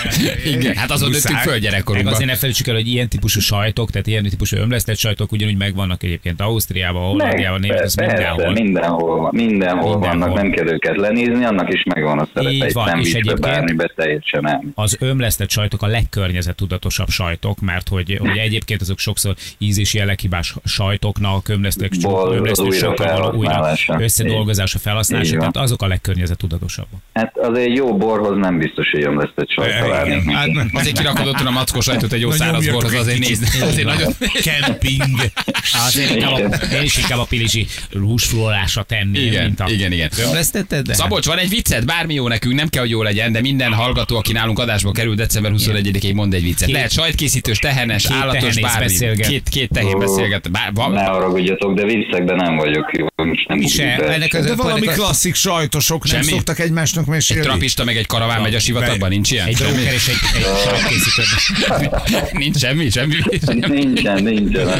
[0.46, 2.14] Igen, hát azon nőttünk föl gyerekkorunkban.
[2.14, 6.04] azért ne felejtsük el, hogy ilyen típusú sajtok, tehát ilyen típusú ömlesztett sajtok ugyanúgy megvannak
[6.04, 8.14] egyébként Ausztriában, Hollandiában, Németországban,
[8.54, 8.54] mindenhol.
[8.54, 10.00] mindenhol, van, mindenhol, Mindenhol.
[10.00, 13.40] vannak, nem kell őket lenézni, annak is megvan a szerepe, Így van, és szendvicsbe, egyébként-
[13.42, 14.72] bármibe teljesen nem.
[14.76, 20.56] az ömlesztett sajtok a legkörnyezettudatosabb sajtok, mert hogy, hogy egyébként azok sokszor íz- és jelleghibás
[20.66, 24.04] sajtoknak, ömlesztett, Bol- ömlesztett újra való újra felhasználása.
[24.04, 27.00] összedolgozása, felhasználása, tehát azok a legkörnyezettudatosabbak.
[27.14, 30.70] Hát azért egy jó borhoz nem biztos, hogy ömlesztett sajt hát nem.
[30.74, 33.44] Azért kirakodott a mackó sajtot egy jó száraz borhoz, azért nézd.
[33.62, 34.14] Azért nagyon...
[34.44, 35.04] Kemping.
[35.86, 39.66] Azért inkább a, én is inkább a pilisi húsflórásra tenném, Igen, mint a...
[39.70, 40.10] igen, igen.
[40.26, 40.86] Ömlesztetted?
[40.86, 40.94] De?
[40.94, 44.18] Szabolcs, van egy viccet, bármi jó nekünk, nem kell, hogy jó legyen, de minden hallgató,
[44.18, 46.66] aki nálunk adásba kerül december 21-ig, mond egy viccet.
[46.66, 48.84] Két- Lehet sajtkészítős, tehenes, Két állatos, bármi.
[48.84, 49.28] beszélget.
[49.28, 50.52] Két, két tehén beszélget.
[50.52, 53.06] Bár, van, Ne haragudjatok, de viccekben nem vagyok jó.
[53.16, 56.32] Most nem Mi se, ennek az- De valami klasszik sajtosok nem Semmi?
[56.38, 57.44] szoktak egymásnak egy mesélni.
[57.44, 59.48] trapista meg egy karaván megy a sivatagban, nincs ilyen?
[59.48, 59.72] Egy Semmi?
[59.72, 61.24] dróker és egy, egy sajtkészítő.
[62.40, 63.16] Nincs semmi, semmi.
[63.46, 63.68] semmi.
[63.80, 64.68] Nincsen, nincsen,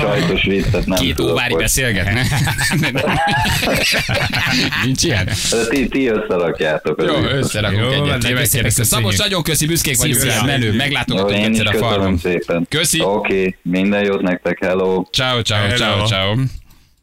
[0.00, 2.22] Sajtos viccet nem Két óvári beszélgetne.
[4.84, 5.28] Nincs ilyen?
[5.70, 7.02] Ti, ti összerakjátok.
[7.06, 8.34] Jó, összerakunk Jó, egyet.
[8.34, 8.70] köszönjük.
[8.70, 10.32] Szabolcs, nagyon köszi, büszkék vagyunk Szia.
[10.32, 10.66] rád, menő.
[10.66, 12.18] Jó, Meglátogatunk én is egyszer a köszönöm farmon.
[12.18, 12.66] szépen.
[12.68, 13.00] Köszi.
[13.00, 15.04] Oké, minden jót nektek, hello.
[15.12, 15.76] Ciao, ciao, Hello.
[15.76, 16.36] ciao, ciao.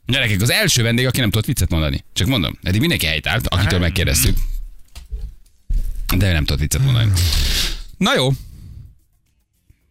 [0.05, 2.03] Gyerekek, az első vendég, aki nem tudott viccet mondani.
[2.13, 4.37] Csak mondom, eddig mindenki helytált, akitől megkérdeztük.
[6.17, 7.11] De ő nem tudott viccet mondani.
[7.97, 8.29] Na jó.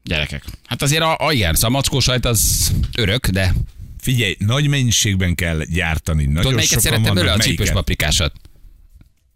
[0.02, 0.44] Gyerekek.
[0.66, 3.54] Hát azért a, a igen, szóval a mackó sajt az örök, de
[4.02, 6.24] Figyelj, nagy mennyiségben kell gyártani.
[6.24, 7.32] Nagyon tudod, melyiket szerettem belőle?
[7.32, 8.32] A csípős paprikásat.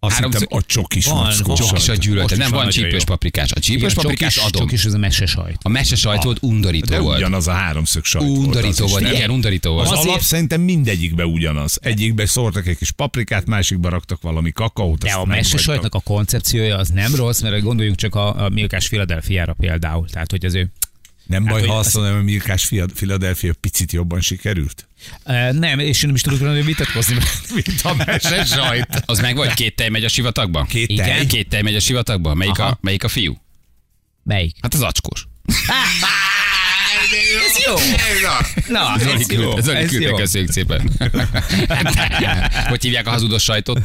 [0.07, 1.57] Azt Három- hittem, a csokis Van, van.
[1.57, 2.37] Csokis a gyűlölte.
[2.37, 3.53] Nem, van csípős paprikás.
[3.53, 4.63] A csípős paprikás adom.
[4.63, 5.59] Csak is az a mese sajt.
[5.63, 7.17] A mese sajt volt undorító De volt.
[7.19, 8.29] ugyanaz a háromszög sajt.
[8.29, 9.91] Undorító volt, igen, undorító volt.
[9.91, 11.79] Az alap szerintem mindegyikbe ugyanaz.
[11.83, 14.99] Egyikbe szórtak egy kis paprikát, másikba raktak valami kakaót.
[14.99, 15.61] De a nem mese hagytak.
[15.61, 20.09] sajtnak a koncepciója az nem rossz, mert gondoljunk csak a, a Milkás Philadelphia-ra például.
[20.09, 20.73] Tehát, hogy az ő
[21.27, 24.89] Nem baj, hogy ha az- azt mondom, hogy a Mirkás Philadelphia picit jobban sikerült?
[25.25, 27.17] Uh, nem, és én nem is tudok róla vitatkozni,
[27.55, 29.03] Mint a mese sajt.
[29.07, 30.63] Az meg vagy két tej megy a sivatagba?
[30.65, 31.07] Két Igen.
[31.07, 31.27] tej?
[31.27, 32.35] Két tej megy a sivatagba?
[32.35, 33.41] Melyik, a, melyik a fiú?
[34.23, 34.57] Melyik?
[34.63, 35.27] Hát az acskós.
[37.47, 37.75] Ez jó!
[38.69, 39.37] Na, ez jó.
[39.37, 40.17] küldte, Zoli Ez küldte, jó.
[40.17, 40.91] köszönjük szépen.
[42.69, 43.81] hogy hívják a hazudos sajtot?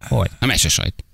[0.00, 0.30] Hogy?
[0.38, 1.04] A mese sajt.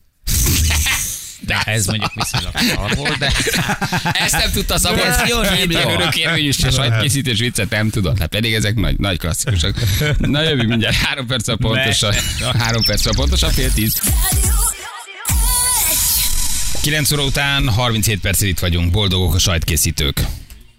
[1.46, 3.32] De ez mondjuk viszonylag szar volt, de...
[4.24, 4.98] Ezt nem tudta szabad.
[4.98, 5.90] Ez jó, nem jó.
[5.90, 8.18] Örökérvényű se sajtkészítés viccet nem tudod.
[8.18, 9.74] Hát pedig ezek nagy, nagy klasszikusok.
[10.18, 10.96] Na jövünk mindjárt.
[10.96, 12.14] Három perc a pontosan.
[12.58, 14.00] Három perc a pontosan, fél tíz.
[16.82, 20.26] 9 óra után 37 percig itt vagyunk, boldogok a sajtkészítők.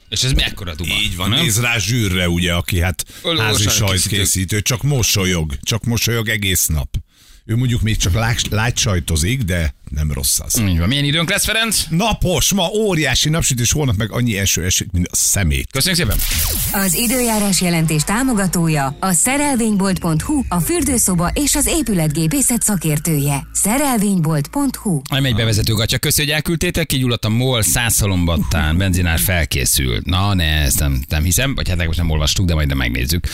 [0.10, 0.94] És ez mekkora duma?
[0.94, 1.40] Így van, nem?
[1.40, 6.90] nézd rá zsűrre, ugye, aki hát Ölő házi sajtkészítő, csak mosolyog, csak mosolyog egész nap.
[7.48, 10.60] Ő mondjuk még csak lágy- lágysajtozik, de nem rossz az.
[10.60, 10.88] Így van.
[10.88, 11.84] Milyen időnk lesz, Ferenc?
[11.90, 15.72] Napos, ma óriási napsütés, holnap meg annyi eső esik, mint a szemét.
[15.72, 16.18] Köszönjük szépen.
[16.86, 23.48] Az időjárás jelentés támogatója a szerelvénybolt.hu, a fürdőszoba és az épületgépészet szakértője.
[23.54, 25.98] Szerelvénybolt.hu Nem egy bevezető gatya.
[25.98, 26.86] Köszi, hogy elküldtétek.
[26.86, 30.06] Kigyulladt a MOL százszalombattán, benzinár felkészült.
[30.06, 33.28] Na, ne, ezt nem, nem hiszem, vagy hát most nem olvastuk, de majd de megnézzük.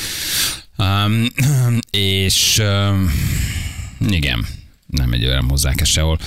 [0.77, 1.27] Um,
[1.91, 3.11] és um,
[4.09, 4.45] igen,
[4.87, 6.19] nem egy olyan hozzák ezt sehol.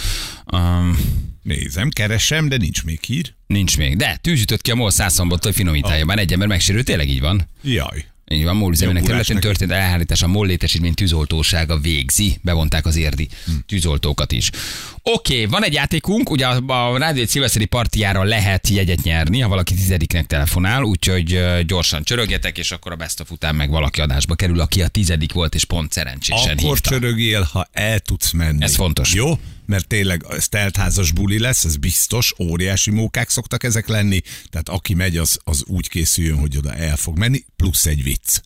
[0.52, 0.98] Um,
[1.42, 3.34] Nézem, keresem, de nincs még hír.
[3.46, 3.96] nincs még.
[3.96, 6.04] De tűzütött ki a MOL százszalombattól, hogy finomítálja.
[6.04, 7.48] Már egy ember megsérült, tényleg így van.
[7.62, 8.04] Jaj.
[8.30, 12.38] Így van, MOL üzemének területén történt elhárítás a MOL létesítmény tűzoltósága végzi.
[12.42, 13.28] Bevonták az érdi
[13.66, 14.50] tűzoltókat is.
[15.06, 19.40] Oké, okay, van egy játékunk, ugye a, a Rádió egy szilveszteri partiára lehet jegyet nyerni,
[19.40, 24.00] ha valaki tizediknek telefonál, úgyhogy gyorsan csörögjetek, és akkor a best of után meg valaki
[24.00, 26.90] adásba kerül, aki a tizedik volt, és pont szerencsésen Akkor hívta.
[26.90, 28.64] csörögél, ha el tudsz menni.
[28.64, 29.14] Ez fontos.
[29.14, 29.38] Jó?
[29.66, 34.94] Mert tényleg ez teltházas buli lesz, ez biztos, óriási mókák szoktak ezek lenni, tehát aki
[34.94, 38.40] megy, az, az úgy készüljön, hogy oda el fog menni, plusz egy vicc.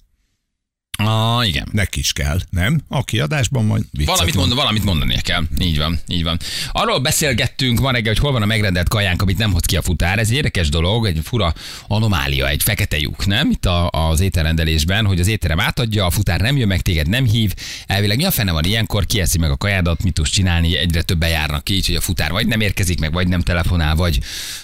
[1.09, 1.68] Ah, igen.
[1.73, 2.81] Neki is kell, nem?
[2.88, 4.55] Aki adásban van, Valamit, mond.
[4.55, 5.42] valamit mondania kell.
[5.61, 6.38] Így van, így van.
[6.73, 9.83] Arról beszélgettünk ma reggel, hogy hol van a megrendelt kajánk, amit nem hoz ki a
[9.83, 10.18] futár.
[10.18, 11.55] Ez egy érdekes dolog, egy fura
[11.87, 13.51] anomália, egy fekete lyuk, nem?
[13.51, 17.25] Itt a, az ételrendelésben, hogy az étterem átadja, a futár nem jön meg, téged nem
[17.25, 17.55] hív.
[17.87, 21.29] Elvileg mi a fene van ilyenkor, kieszi meg a kajádat, mit tudsz csinálni, egyre többen
[21.29, 24.18] járnak ki, így, hogy a futár vagy nem érkezik meg, vagy nem telefonál, vagy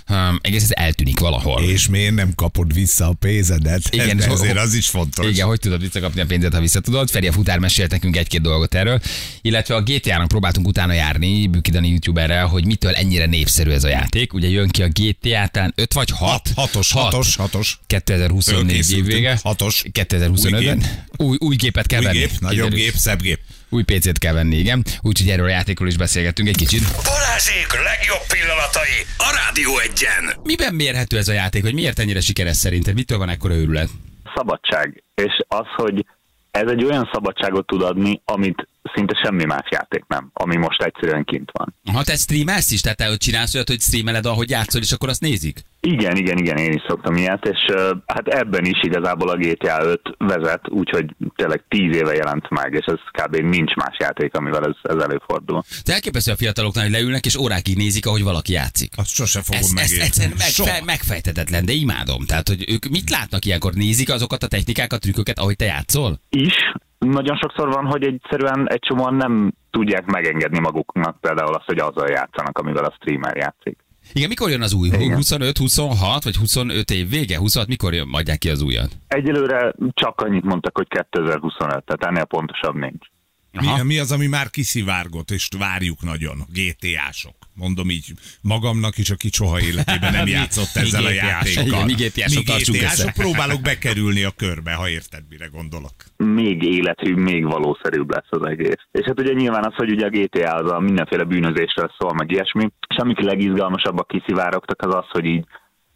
[0.09, 1.63] um, egész ez eltűnik valahol.
[1.63, 3.83] És miért nem kapod vissza a pénzedet?
[3.91, 5.27] Igen, ezért ho- az is fontos.
[5.27, 7.11] Igen, hogy tudod visszakapni a pénzet, ha visszatudod.
[7.11, 9.01] Feri a futár mesélt nekünk egy-két dolgot erről.
[9.43, 14.33] Illetve a GTA-nak próbáltunk utána járni, Bükidani youtuberrel, hogy mitől ennyire népszerű ez a játék.
[14.33, 16.31] Ugye jön ki a GTA, talán 5 vagy 6?
[16.31, 17.79] Hat, hatos, hatos, hatos.
[17.87, 19.39] 2024 év vége.
[19.43, 19.83] Hatos.
[19.85, 20.79] Új 2025-ben.
[20.79, 20.89] gép.
[21.17, 22.19] Új, új gépet kell Új venni.
[22.19, 23.39] gép, nagyobb gép, szebb gép.
[23.69, 24.85] Új PC-t kell venni, igen.
[25.03, 26.83] Úgyhogy erről a játékról is beszélgettünk egy kicsit.
[27.05, 30.41] Balázsék legjobb pillanatai a Rádió egyen.
[30.45, 32.95] Miben mérhető ez a játék, hogy miért ennyire sikeres szerinted?
[32.95, 33.89] Mitől van ekkora őrület?
[34.35, 35.03] szabadság.
[35.15, 36.07] És az, hogy
[36.55, 41.25] ez egy olyan szabadságot tud adni, amit szinte semmi más játék nem, ami most egyszerűen
[41.25, 41.75] kint van.
[41.93, 45.21] Ha te streamelsz is, tehát te csinálsz olyat, hogy streameled, ahogy játszol, és akkor azt
[45.21, 45.63] nézik?
[45.87, 49.85] Igen, igen, igen, én is szoktam ilyet, és uh, hát ebben is igazából a GTA
[49.85, 53.37] 5 vezet, úgyhogy tényleg tíz éve jelent meg, és ez kb.
[53.37, 55.63] nincs más játék, amivel ez, ez előfordul.
[55.85, 58.93] De elképesztő a fiataloknál, hogy leülnek, és órákig nézik, ahogy valaki játszik.
[58.97, 60.07] Azt sose fogom Ez, ez megérteni.
[60.07, 60.69] egyszerűen meg, Soha.
[60.71, 62.25] fe, megfejtetetlen, de imádom.
[62.27, 63.73] Tehát, hogy ők mit látnak ilyenkor?
[63.73, 66.21] Nézik azokat a technikákat, trükköket, ahogy te játszol?
[66.29, 66.55] Is,
[66.99, 72.09] nagyon sokszor van, hogy egyszerűen egy csomóan nem tudják megengedni maguknak például azt, hogy azzal
[72.09, 73.84] játszanak, amivel a streamer játszik.
[74.13, 74.89] Igen, mikor jön az új?
[74.89, 75.15] Igen.
[75.15, 77.39] 25, 26 vagy 25 év vége?
[77.39, 78.97] 26, mikor jön, adják ki az újat?
[79.09, 83.07] Egyelőre csak annyit mondtak, hogy 2025, tehát ennél pontosabb nincs.
[83.53, 83.77] Aha.
[83.77, 86.47] Mi, mi az, ami már kiszivárgott, és várjuk nagyon?
[86.53, 87.35] GTA-sok.
[87.55, 91.67] Mondom így magamnak is, aki soha életében nem játszott ezzel a játékkal.
[91.67, 92.87] Igen, mi GTA-sok, tartsuk össze.
[92.87, 95.95] GTA-sok próbálok bekerülni a körbe, ha érted, mire gondolok.
[96.17, 98.83] még élethű, még valószerűbb lesz az egész.
[98.93, 102.31] És hát ugye nyilván az, hogy ugye a GTA az a mindenféle bűnözésről szól, meg
[102.31, 105.45] ilyesmi, és amik legizgalmasabbak kiszivárogtak az az, hogy így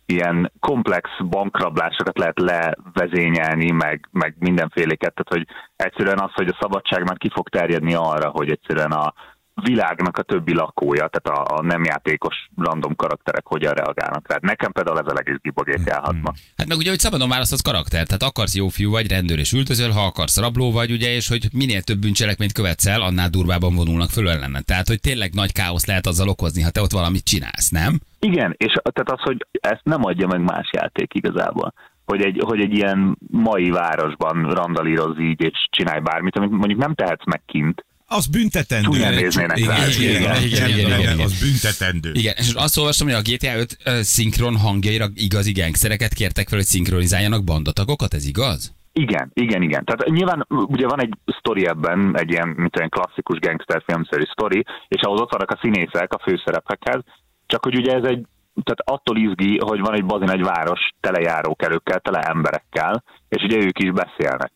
[0.07, 7.05] ilyen komplex bankrablásokat lehet levezényelni, meg, meg mindenféléket, tehát hogy egyszerűen az, hogy a szabadság
[7.05, 9.14] már ki fog terjedni arra, hogy egyszerűen a
[9.62, 14.37] világnak a többi lakója, tehát a, a nem játékos random karakterek hogyan reagálnak rá.
[14.40, 16.14] Nekem például ez a legizgibb a GTA 6
[16.57, 19.90] Hát meg ugye, hogy szabadon választhatsz karakter, tehát akarsz jó fiú vagy, rendőr és ültözöl,
[19.90, 24.11] ha akarsz rabló vagy, ugye, és hogy minél több bűncselekményt követsz el, annál durvában vonulnak
[24.11, 24.61] föl ellene.
[24.61, 28.01] Tehát, hogy tényleg nagy káosz lehet azzal okozni, ha te ott valamit csinálsz, nem?
[28.21, 31.73] Igen, és tehát az, hogy ezt nem adja meg más játék igazából.
[32.05, 36.94] Hogy egy, hogy egy ilyen mai városban randalíroz így, és csinálj bármit, amit mondjuk nem
[36.94, 37.85] tehetsz meg kint.
[38.11, 38.88] Az büntetendő.
[38.88, 39.77] Csúnyán néznének rá.
[39.77, 41.21] Igen, Igen, igen, igen, igen, igen, igen.
[41.21, 42.11] az büntetendő.
[42.12, 46.59] Igen, és azt olvastam, hogy a GTA 5 ö, szinkron hangjaira igazi gangstereket kértek fel,
[46.59, 48.77] hogy szinkronizáljanak bandatagokat, ez igaz?
[48.92, 49.85] Igen, igen, igen.
[49.85, 55.01] Tehát nyilván ugye van egy sztori ebben, egy ilyen, mint olyan klasszikus gangsterfilmszerű sztori, és
[55.03, 57.01] ahhoz ott vannak a színészek a főszerepekhez,
[57.47, 58.27] csak hogy ugye ez egy,
[58.62, 63.57] tehát attól izgi, hogy van egy bazin egy város tele járókelőkkel, tele emberekkel, és ugye
[63.57, 64.53] ők is beszélnek.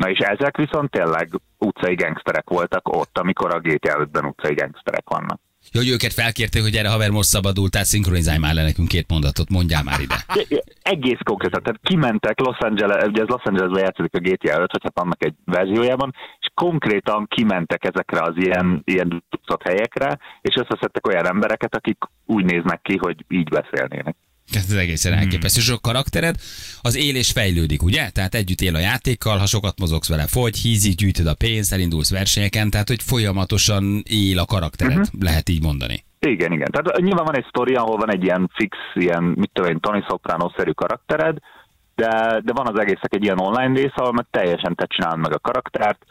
[0.00, 5.08] Na és ezek viszont tényleg utcai gangsterek voltak ott, amikor a GTA 5-ben utcai gangsterek
[5.08, 5.40] vannak.
[5.72, 9.48] Ja, hogy őket felkérték, hogy erre haver most szabadultál, szinkronizálj már le nekünk két mondatot,
[9.50, 10.18] mondjál már ide.
[10.94, 14.82] Egész konkrétan, tehát kimentek Los Angeles, ugye ez Los Angelesben játszik a GTA 5, hogy
[14.82, 19.24] hát annak egy verziójában, és konkrétan kimentek ezekre az ilyen, ilyen
[19.64, 24.16] helyekre, és összeszedtek olyan embereket, akik úgy néznek ki, hogy így beszélnének.
[24.52, 25.60] Ez egészen elképesztő.
[25.60, 26.36] És a karaktered
[26.80, 28.10] az él és fejlődik, ugye?
[28.10, 32.10] Tehát együtt él a játékkal, ha sokat mozogsz vele, fogy, hízik, gyűjtöd a pénzt, elindulsz
[32.10, 35.20] versenyeken, tehát hogy folyamatosan él a karaktered, uh-huh.
[35.20, 36.04] lehet így mondani.
[36.18, 36.68] Igen, igen.
[36.70, 40.04] Tehát nyilván van egy sztori, ahol van egy ilyen fix, ilyen, mit tudom én, Tony
[40.08, 41.36] Soprano-szerű karaktered,
[41.94, 45.34] de, de van az egészek egy ilyen online rész, ahol meg teljesen te csinálod meg
[45.34, 46.04] a karaktert,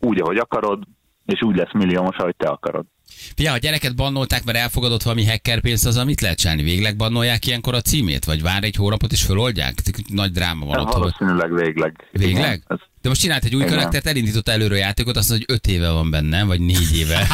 [0.00, 0.82] úgy, ahogy akarod,
[1.26, 2.84] és úgy lesz milliómos, ahogy te akarod.
[3.36, 6.62] Fia, ha gyereket bannolták, mert elfogadott valami hacker pénzt, az mit lehet csinálni?
[6.62, 8.24] Végleg bannolják ilyenkor a címét?
[8.24, 9.74] Vagy vár egy hónapot és föloldják?
[10.08, 10.92] Nagy dráma van ott.
[10.92, 12.08] valószínűleg végleg.
[12.12, 12.42] Végleg?
[12.44, 13.74] Igen, ez- De most csinált egy új Igen.
[13.74, 17.18] karaktert, elindított előre a játékot, azt mondja, hogy öt éve van benne, vagy négy éve.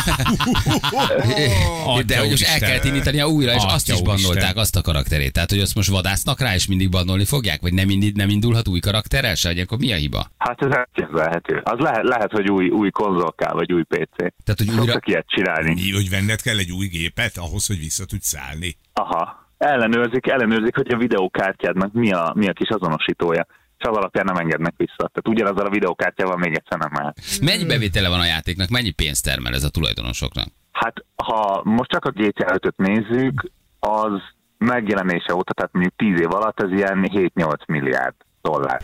[2.07, 5.33] De hogy most el kellett indítania újra, és Atya azt is bannolták, azt a karakterét.
[5.33, 7.61] Tehát, hogy azt most vadásznak rá, és mindig bannolni fogják?
[7.61, 9.49] Vagy nem, indít, nem indulhat új karakterrel se?
[9.49, 10.27] Vagy akkor mi a hiba?
[10.39, 11.61] Hát ez elképzelhető.
[11.65, 14.17] Az lehet, lehet hogy új, új konzol kell, vagy új PC.
[14.17, 14.83] Tehát, hogy újra...
[14.83, 15.75] Szoktak ilyet csinálni.
[15.75, 18.77] Mi, hogy venned kell egy új gépet ahhoz, hogy vissza tudj szállni.
[18.93, 19.49] Aha.
[19.59, 23.47] Ellenőrzik, ellenőrzik, hogy a videókártyádnak mi a, mi a kis azonosítója.
[23.83, 24.97] Az alapján nem engednek vissza.
[24.97, 27.21] Tehát ugyanazzal a videókártyával még egyszer nem mehet.
[27.43, 28.69] Mennyi bevétele van a játéknak?
[28.69, 30.47] Mennyi pénzt termel ez a tulajdonosoknak?
[30.73, 34.13] Hát, ha most csak a GTA 5-öt nézzük, az
[34.59, 38.81] megjelenése óta, tehát mondjuk 10 év alatt, ez ilyen 7-8 milliárd dollár.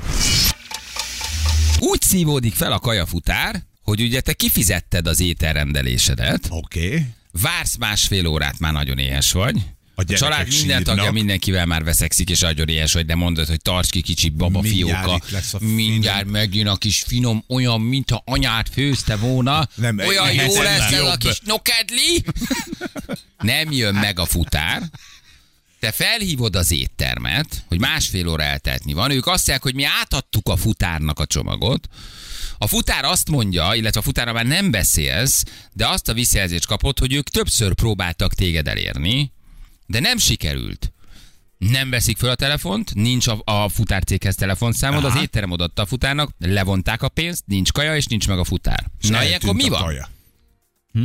[1.81, 6.87] Úgy szívódik fel a kajafutár, hogy ugye te kifizetted az ételrendelésedet, Oké.
[6.87, 7.01] Okay.
[7.43, 9.76] vársz másfél órát, már nagyon éhes vagy.
[9.99, 10.83] A, gyerekek család minden sírnak.
[10.83, 14.61] tagja mindenkivel már veszekszik, és nagyon éhes vagy, de mondod, hogy tarts ki kicsi baba
[14.61, 15.23] Mindjárt fióka.
[15.53, 19.69] a Mindjárt megjön a kis finom, olyan, mint ha anyát főzte volna.
[19.75, 21.19] Nem, olyan jó lesz ez a jobb.
[21.19, 22.25] kis nokedli.
[23.39, 24.83] Nem jön meg a futár.
[25.81, 29.11] Te felhívod az éttermet, hogy másfél óra elteltni van.
[29.11, 31.89] Ők azt mondják, hogy mi átadtuk a futárnak a csomagot.
[32.59, 36.99] A futár azt mondja, illetve a futára már nem beszélsz, de azt a visszajelzést kapod,
[36.99, 39.33] hogy ők többször próbáltak téged elérni,
[39.87, 40.93] de nem sikerült.
[41.59, 45.23] Nem veszik föl a telefont, nincs a, a futárcéghez telefonszámod, az Aha.
[45.23, 48.85] étterem odaadta a futárnak, levonták a pénzt, nincs kaja, és nincs meg a futár.
[49.03, 49.83] És Na ilyenkor mi van?
[49.83, 50.09] Kaja.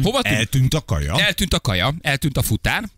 [0.01, 0.35] Hova tűnt?
[0.35, 1.19] Eltűnt a kaja?
[1.19, 2.89] Eltűnt a kaja, eltűnt a futár.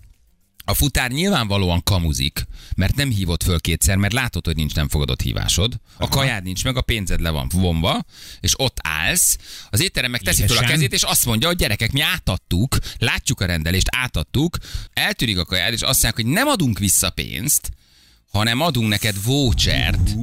[0.66, 2.46] A futár nyilvánvalóan kamuzik,
[2.76, 5.80] mert nem hívott föl kétszer, mert látod, hogy nincs nem fogadott hívásod.
[5.98, 8.04] A kajád nincs meg, a pénzed le van vonva,
[8.40, 9.38] és ott állsz.
[9.70, 13.42] Az étterem meg teszi föl a kezét, és azt mondja, hogy gyerekek, mi átadtuk, látjuk
[13.42, 14.58] a rendelést, átadtuk,
[14.94, 17.70] eltűnik a kajád, és azt mondják, hogy nem adunk vissza pénzt,
[18.32, 20.16] hanem adunk neked vouchert,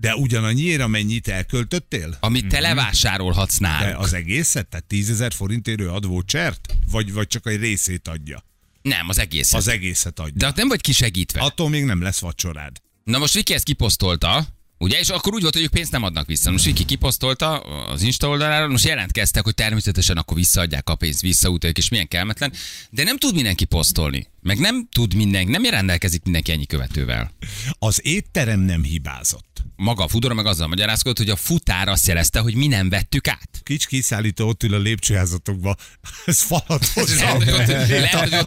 [0.00, 2.16] De ugyanannyiért, amennyit elköltöttél?
[2.20, 3.98] amit te levásárolhatsz De nálunk.
[3.98, 4.66] az egészet?
[4.66, 6.74] Tehát 10 ezer forintért ő ad vouchert?
[6.90, 8.44] Vagy, vagy csak egy részét adja?
[8.82, 9.52] Nem, az egész.
[9.52, 10.34] Az egészet adja.
[10.36, 11.40] De ott nem vagy kisegítve.
[11.40, 12.76] Attól még nem lesz vacsorád.
[13.04, 14.46] Na most Viki ezt kiposztolta,
[14.80, 16.50] ugye, és akkor úgy volt, hogy ők pénzt nem adnak vissza.
[16.50, 21.78] Most Viki kiposztolta az Insta oldalára, most jelentkeztek, hogy természetesen akkor visszaadják a pénzt, visszautaljuk,
[21.78, 22.52] és milyen kelmetlen,
[22.90, 24.26] de nem tud mindenki posztolni.
[24.42, 27.32] Meg nem tud mindenki, nem rendelkezik mindenki ennyi követővel.
[27.78, 29.50] Az étterem nem hibázott.
[29.76, 33.28] Maga a fudora meg azzal magyarázkodott, hogy a futár azt jelezte, hogy mi nem vettük
[33.28, 33.48] át.
[33.62, 35.76] Kics kiszállító ott ül a lépcsőházatokba.
[36.26, 36.86] Ez falat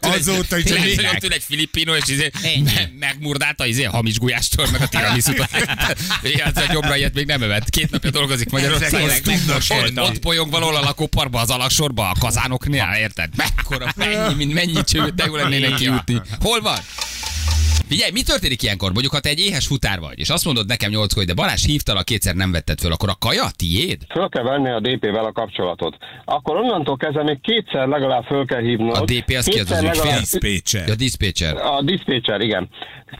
[0.02, 2.32] Azóta is lehet, hogy ott ül egy filipino, és izé
[3.00, 5.50] megmurdálta izé hamis gulyástól, meg a tiramisút.
[6.56, 7.70] A jobbra ilyet még nem evett.
[7.70, 9.10] Két napja dolgozik Magyarországon.
[9.98, 13.30] Ott, ott polyog valahol a lakóparba, az alaksorba, a kazánoknál, érted?
[13.36, 16.22] Mekkora, mennyi, mint mennyi cső, de lennének kijutni.
[16.40, 16.78] Hol van?
[17.94, 18.92] Figyelj, mi történik ilyenkor?
[18.92, 21.66] Mondjuk, ha te egy éhes futár vagy, és azt mondod nekem nyolckor, hogy de Balázs
[21.66, 24.02] hívtalak, kétszer nem vetted föl, akkor a kaja tiéd?
[24.10, 25.98] Föl kell venni a DP-vel a kapcsolatot.
[26.26, 28.96] Akkor onnantól kezdve még kétszer legalább föl kell hívnod.
[28.96, 30.90] A DP az ki az az legalább- Dispatcher.
[30.90, 31.56] A dispatcher.
[31.56, 32.70] A dispatcher, igen.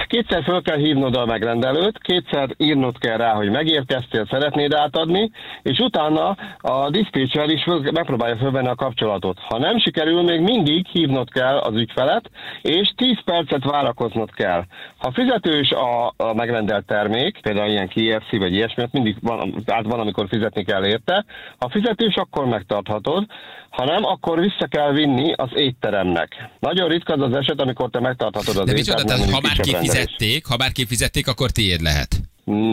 [0.08, 5.32] Kétszer föl kell hívnod a megrendelőt, kétszer írnod kell rá, hogy megérkeztél, szeretnéd átadni,
[5.62, 9.38] és utána a dispatcher is föl, megpróbálja fölvenni a kapcsolatot.
[9.40, 12.30] Ha nem sikerül, még mindig hívnod kell az ügyfelet,
[12.62, 14.63] és 10 percet várakoznod kell.
[14.98, 20.00] Ha fizetős a, a megrendelt termék, például ilyen KFC vagy ilyesmi, mindig van, át van,
[20.00, 21.26] amikor fizetni kell érte.
[21.58, 23.26] Ha fizetős, akkor megtarthatod,
[23.70, 26.50] ha nem, akkor vissza kell vinni az étteremnek.
[26.60, 29.56] Nagyon ritka az az eset, amikor te megtarthatod az De micsoda, ételt, tehát, ha már
[29.56, 29.82] rendelés.
[29.82, 32.22] kifizették, ha már kifizették, akkor tiéd lehet.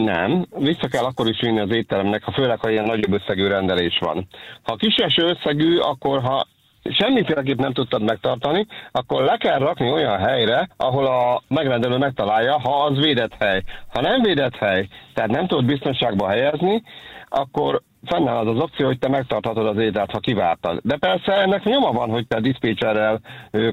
[0.03, 3.97] Nem, vissza kell akkor is vinni az étteremnek, ha főleg, ha ilyen nagyobb összegű rendelés
[3.99, 4.27] van.
[4.63, 6.47] Ha kiseső összegű, akkor ha
[6.83, 12.83] semmiféleképp nem tudtad megtartani, akkor le kell rakni olyan helyre, ahol a megrendelő megtalálja, ha
[12.83, 13.63] az védett hely.
[13.93, 16.83] Ha nem védett hely, tehát nem tudod biztonságba helyezni,
[17.25, 20.79] akkor fennáll az az opció, hogy te megtarthatod az ételt, ha kivártad.
[20.83, 23.19] De persze ennek nyoma van, hogy te diszpécserrel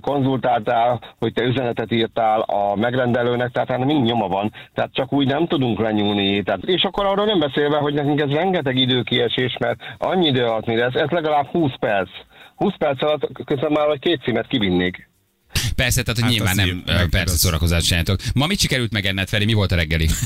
[0.01, 4.53] konzultáltál, hogy te üzenetet írtál a megrendelőnek, tehát ennek mind nyoma van.
[4.75, 6.65] Tehát csak úgy nem tudunk lenyúlni ételt.
[6.65, 10.85] És akkor arról nem beszélve, hogy nekünk ez rengeteg időkiesés, mert annyi idő alatt, mire
[10.85, 12.11] ez, ez legalább 20 perc.
[12.57, 15.08] 20 perc alatt közben már vagy két címet kivinnék.
[15.75, 18.21] Persze, tehát hogy Hát nyilván nem így- persze az- szórakozást csináltok.
[18.35, 19.45] Ma mit sikerült megenned, Feri?
[19.45, 20.09] Mi volt a reggeli?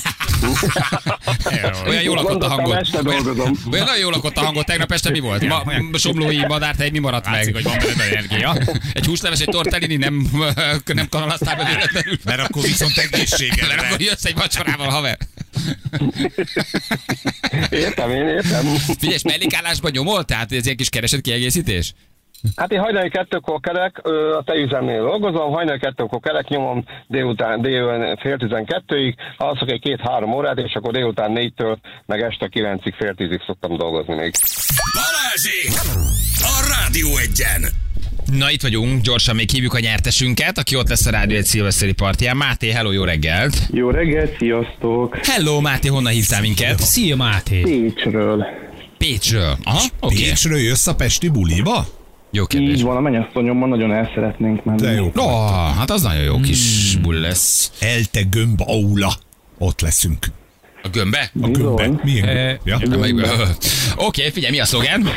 [1.87, 3.59] Olyan jól lakott a este Olyan, dolgozom.
[3.73, 4.65] olyan nagyon jól lakott a hangod.
[4.65, 5.47] Tegnap este mi volt?
[5.47, 5.63] Ma,
[5.99, 7.63] somlói madártej, mi maradt Látszik, meg?
[7.63, 8.57] hogy van benned energia.
[8.93, 10.31] Egy húsleves, egy tortellini, nem,
[10.95, 12.19] nem kanalaztál be véletlenül.
[12.25, 13.87] Mert akkor viszont Mert egészségedre.
[13.87, 15.19] akkor jössz egy vacsorával, haver.
[17.71, 18.65] Értem, én értem.
[18.99, 20.25] Figyelj, mellékállásban nyomol?
[20.25, 21.95] Tehát ez ilyen kis keresett kiegészítés?
[22.57, 28.17] Hát én hajnali kettőkor kelek, ö, a tejüzemnél dolgozom, hajnali kettőkor kelek, nyomom délután, délután
[28.17, 33.43] fél tizenkettőig, alszok egy két-három órát, és akkor délután négytől, meg este kilencig, fél tízig
[33.47, 34.33] szoktam dolgozni még.
[34.95, 35.71] Balázsék!
[36.39, 37.63] A Rádió egyen!
[38.33, 41.93] Na itt vagyunk, gyorsan még hívjuk a nyertesünket, aki ott lesz a rádió egy szilveszteri
[41.93, 42.37] partján.
[42.37, 43.57] Máté, hello, jó reggelt!
[43.71, 45.19] Jó reggelt, sziasztok!
[45.27, 46.79] Hello, Máté, honnan hívtál minket?
[46.79, 47.61] Szia Máté!
[47.61, 48.47] Pécsről.
[48.99, 49.57] Pécsről.
[49.63, 50.15] Aha, oké.
[50.15, 50.29] Okay.
[50.29, 51.85] Pécsről jössz a Pesti buliba?
[52.35, 52.75] Jó kérdés.
[52.77, 54.81] Így van, a mennyasszonyommal nagyon el szeretnénk menni.
[54.81, 55.11] De jó.
[55.15, 55.47] No,
[55.79, 57.73] hát az nagyon jó kis bull lesz.
[57.81, 59.13] Elte gömb aula.
[59.59, 60.27] Ott leszünk.
[60.83, 61.31] A gömbbe?
[61.43, 61.91] A gömbbe.
[62.03, 62.93] Milyen Eh, gömb?
[62.93, 62.99] Ja?
[62.99, 63.27] Meg-
[63.97, 65.09] Oké, figyelj, mi a szlogen?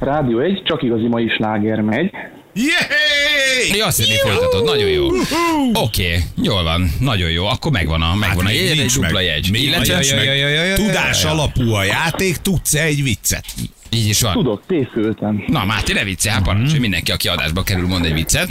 [0.00, 2.10] Rádió egy, csak igazi mai sláger megy.
[2.54, 3.78] Yay!
[3.78, 4.64] Ja, azt folytatod.
[4.64, 5.06] Nagyon jó.
[5.72, 6.90] Oké, jól van.
[7.00, 7.46] Nagyon jó.
[7.46, 9.24] Akkor megvan a, megvan a még jegy, egy dupla meg.
[9.24, 9.50] jegy.
[9.52, 13.44] Illetve, Tudás alapú a játék, tudsz egy viccet?
[13.94, 14.32] Így is van.
[14.32, 15.44] Tudok, készültem.
[15.46, 18.50] Na, Máté, ne vicce, hát parancsolj, mindenki, aki adásba kerül, mond egy viccet.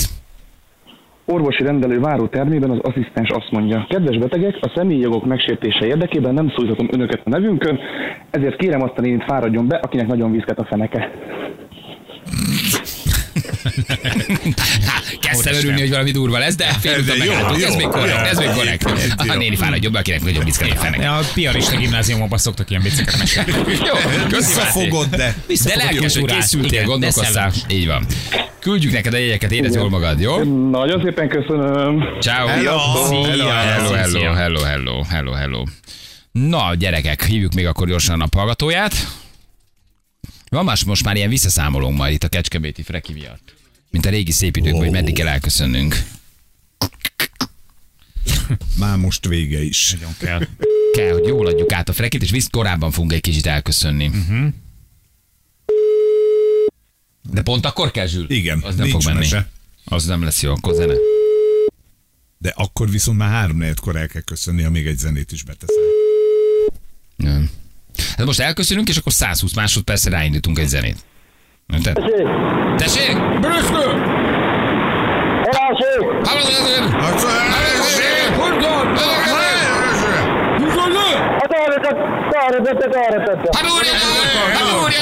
[1.25, 6.33] Orvosi rendelő váró termében az asszisztens azt mondja, kedves betegek, a személyi jogok megsértése érdekében
[6.33, 7.79] nem szólítatom önöket a nevünkön,
[8.29, 11.11] ezért kérem azt a nénit fáradjon be, akinek nagyon vízket a feneke.
[15.21, 17.63] Kezdtem örülni, hogy valami durva lesz, de fél után Ez jó, megálltunk.
[17.63, 18.85] Ez még korrekt, ez még korrekt.
[19.17, 21.09] A néni fáradjon be, akinek nagyon vicckel a fenek.
[21.09, 23.51] A piarista gimnáziumokban szoktak ilyen vicceket mesélni.
[23.87, 23.93] Jó.
[24.29, 25.17] Visszafogod, de...
[25.17, 26.39] De Visszafogod lelkes, hogy kultúrát.
[26.39, 27.51] készültél, gondolkoztál.
[27.69, 28.05] Így van.
[28.59, 30.43] Küldjük neked a jegyeket, érezd jól magad, jó?
[30.69, 32.03] Nagyon szépen köszönöm.
[32.21, 32.47] Ciao.
[32.47, 32.77] Hello.
[32.77, 35.63] Hello, hello, hello, hello, hello, hello, hello.
[36.31, 38.93] Na, gyerekek, hívjuk még akkor gyorsan a naphallgatóját.
[40.49, 43.53] Van más, most már ilyen visszaszámolónk majd itt a Kecskeméti Freki miatt.
[43.89, 46.03] Mint a régi szép időkben, hogy meddig kell elköszönnünk.
[48.77, 49.91] Már most vége is.
[49.91, 50.47] Nagyon kell.
[50.93, 54.07] Kell, hogy jól adjuk át a Frekit, és visz korábban fogunk egy kicsit elköszönni.
[54.07, 54.47] Uh-huh.
[57.31, 58.29] De pont akkor kell, Zsül?
[58.31, 59.17] Igen, Az nem nincs fog menni.
[59.19, 59.49] mese.
[59.85, 60.93] Az nem lesz jó, akkor zene.
[62.37, 65.83] De akkor viszont már három negyedkor el kell köszönni, ha még egy zenét is beteszel.
[67.15, 67.49] Nem.
[68.17, 70.97] Hát most elköszönünk, és akkor 120 másodpercre ráindítunk egy zenét.
[71.73, 71.97] Érted?
[72.77, 73.39] Tessék?
[73.39, 74.17] Brüssző!
[76.23, 76.89] Hallod azért?
[83.51, 85.01] Hát úrja, hát úrja, hát úrja,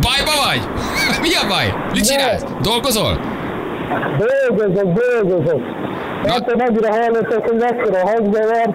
[0.00, 0.68] Bajba vagy?
[1.22, 1.74] Mi a baj?
[1.92, 2.42] Mit csinálsz?
[2.62, 3.20] Dolgozol?
[4.18, 5.62] Dolgozok, dolgozok.
[6.28, 8.74] Hát én annyira hallottak, hogy mekkora hangzavar.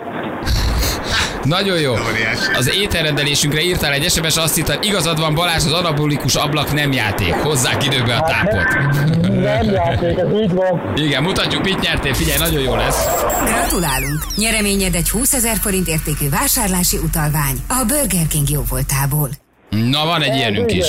[1.43, 1.93] Nagyon jó.
[2.57, 7.33] Az ételrendelésünkre írtál egy SMS, azt hittem, igazad van Balázs, az anabolikus ablak nem játék.
[7.33, 8.73] Hozzák időbe a tápot.
[9.21, 10.93] Nem játék, ez így van.
[10.95, 12.13] Igen, mutatjuk, mit nyertél.
[12.13, 13.23] Figyelj, nagyon jó lesz.
[13.45, 14.25] Gratulálunk!
[14.35, 19.29] Nyereményed egy 20 ezer forint értékű vásárlási utalvány a Burger King jóvoltából.
[19.69, 20.85] Na, van egy ilyenünk is.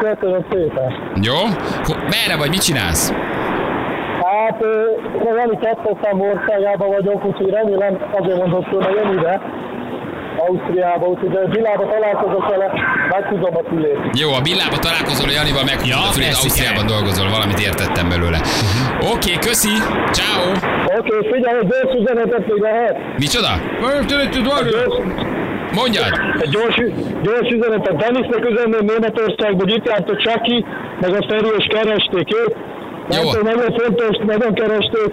[0.00, 1.18] Köszönöm szépen.
[1.22, 1.34] Jó?
[2.08, 3.12] Merre vagy, mit csinálsz?
[4.50, 4.64] Hát,
[5.26, 9.40] én valami kettőszám országában vagyok, úgyhogy remélem azért mondott, hogy jön ide.
[10.46, 12.68] Ausztriába, úgyhogy a Bilába találkozok vele,
[13.10, 13.98] megtudom a fülét.
[14.22, 18.38] Jó, a Billába találkozol, a Janival meg Ja, ja, persze, Ausztriában dolgozol, valamit értettem belőle.
[19.12, 19.74] Oké, okay, köszi,
[20.16, 20.44] ciao.
[20.98, 22.94] Oké, figyelj, egy gyors üzenetet még lehet.
[23.24, 23.52] Micsoda?
[25.80, 26.12] Mondjad.
[26.44, 26.76] egy gyors,
[27.26, 30.58] gyors üzenetet Denisnek üzenném Németországban, hogy itt járt a Csaki,
[31.00, 32.54] meg a Feri, és keresték őt.
[33.10, 33.30] Jó.
[33.30, 35.12] Mert nagyon fontos, nagyon keresték.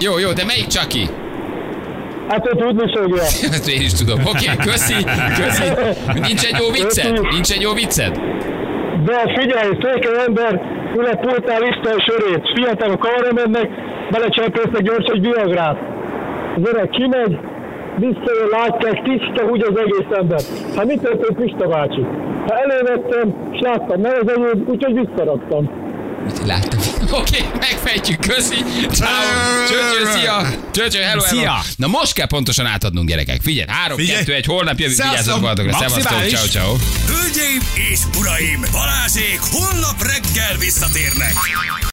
[0.00, 1.04] Jó, jó, de melyik Csaki?
[2.28, 3.22] Hát ő tudni fogja.
[3.56, 4.18] Ezt én is tudom.
[4.32, 4.98] Oké, okay, köszi,
[5.40, 5.68] köszi.
[6.26, 7.20] Nincs egy jó vicced?
[7.30, 8.12] Nincs egy jó vicced?
[9.04, 10.52] De figyelj, székely ember,
[10.96, 12.42] ül a pultnál iszta a sörét.
[12.54, 13.68] Fiatalok arra mennek,
[14.10, 15.78] belecsempésznek gyors egy viagrát.
[16.56, 17.38] Az öreg kimegy,
[17.96, 20.40] visszajön, látják, tiszta úgy az egész ember.
[20.76, 22.06] Hát mit történt Pista bácsi?
[22.48, 25.81] Ha elővettem, és láttam, nem az enyém, úgyhogy visszaraktam.
[26.24, 26.80] Mit láttam?
[27.20, 28.64] Oké, okay, megfejtjük, köszi.
[28.92, 29.08] Ciao.
[29.68, 30.48] Csöcső, szia.
[30.70, 31.40] Csöcső, hello, hello.
[31.40, 31.62] Szia.
[31.76, 33.40] Na most kell pontosan átadnunk, gyerekek.
[33.42, 34.18] Figyelj, 3, Figyelj.
[34.18, 35.24] 2, 1, holnap jövünk, Szevasztok.
[35.24, 35.88] vigyázzatok magatokra.
[35.88, 36.76] Szevasztok, ciao, ciao.
[37.06, 37.60] Hölgyeim
[37.90, 41.32] és uraim, Balázsék holnap reggel visszatérnek.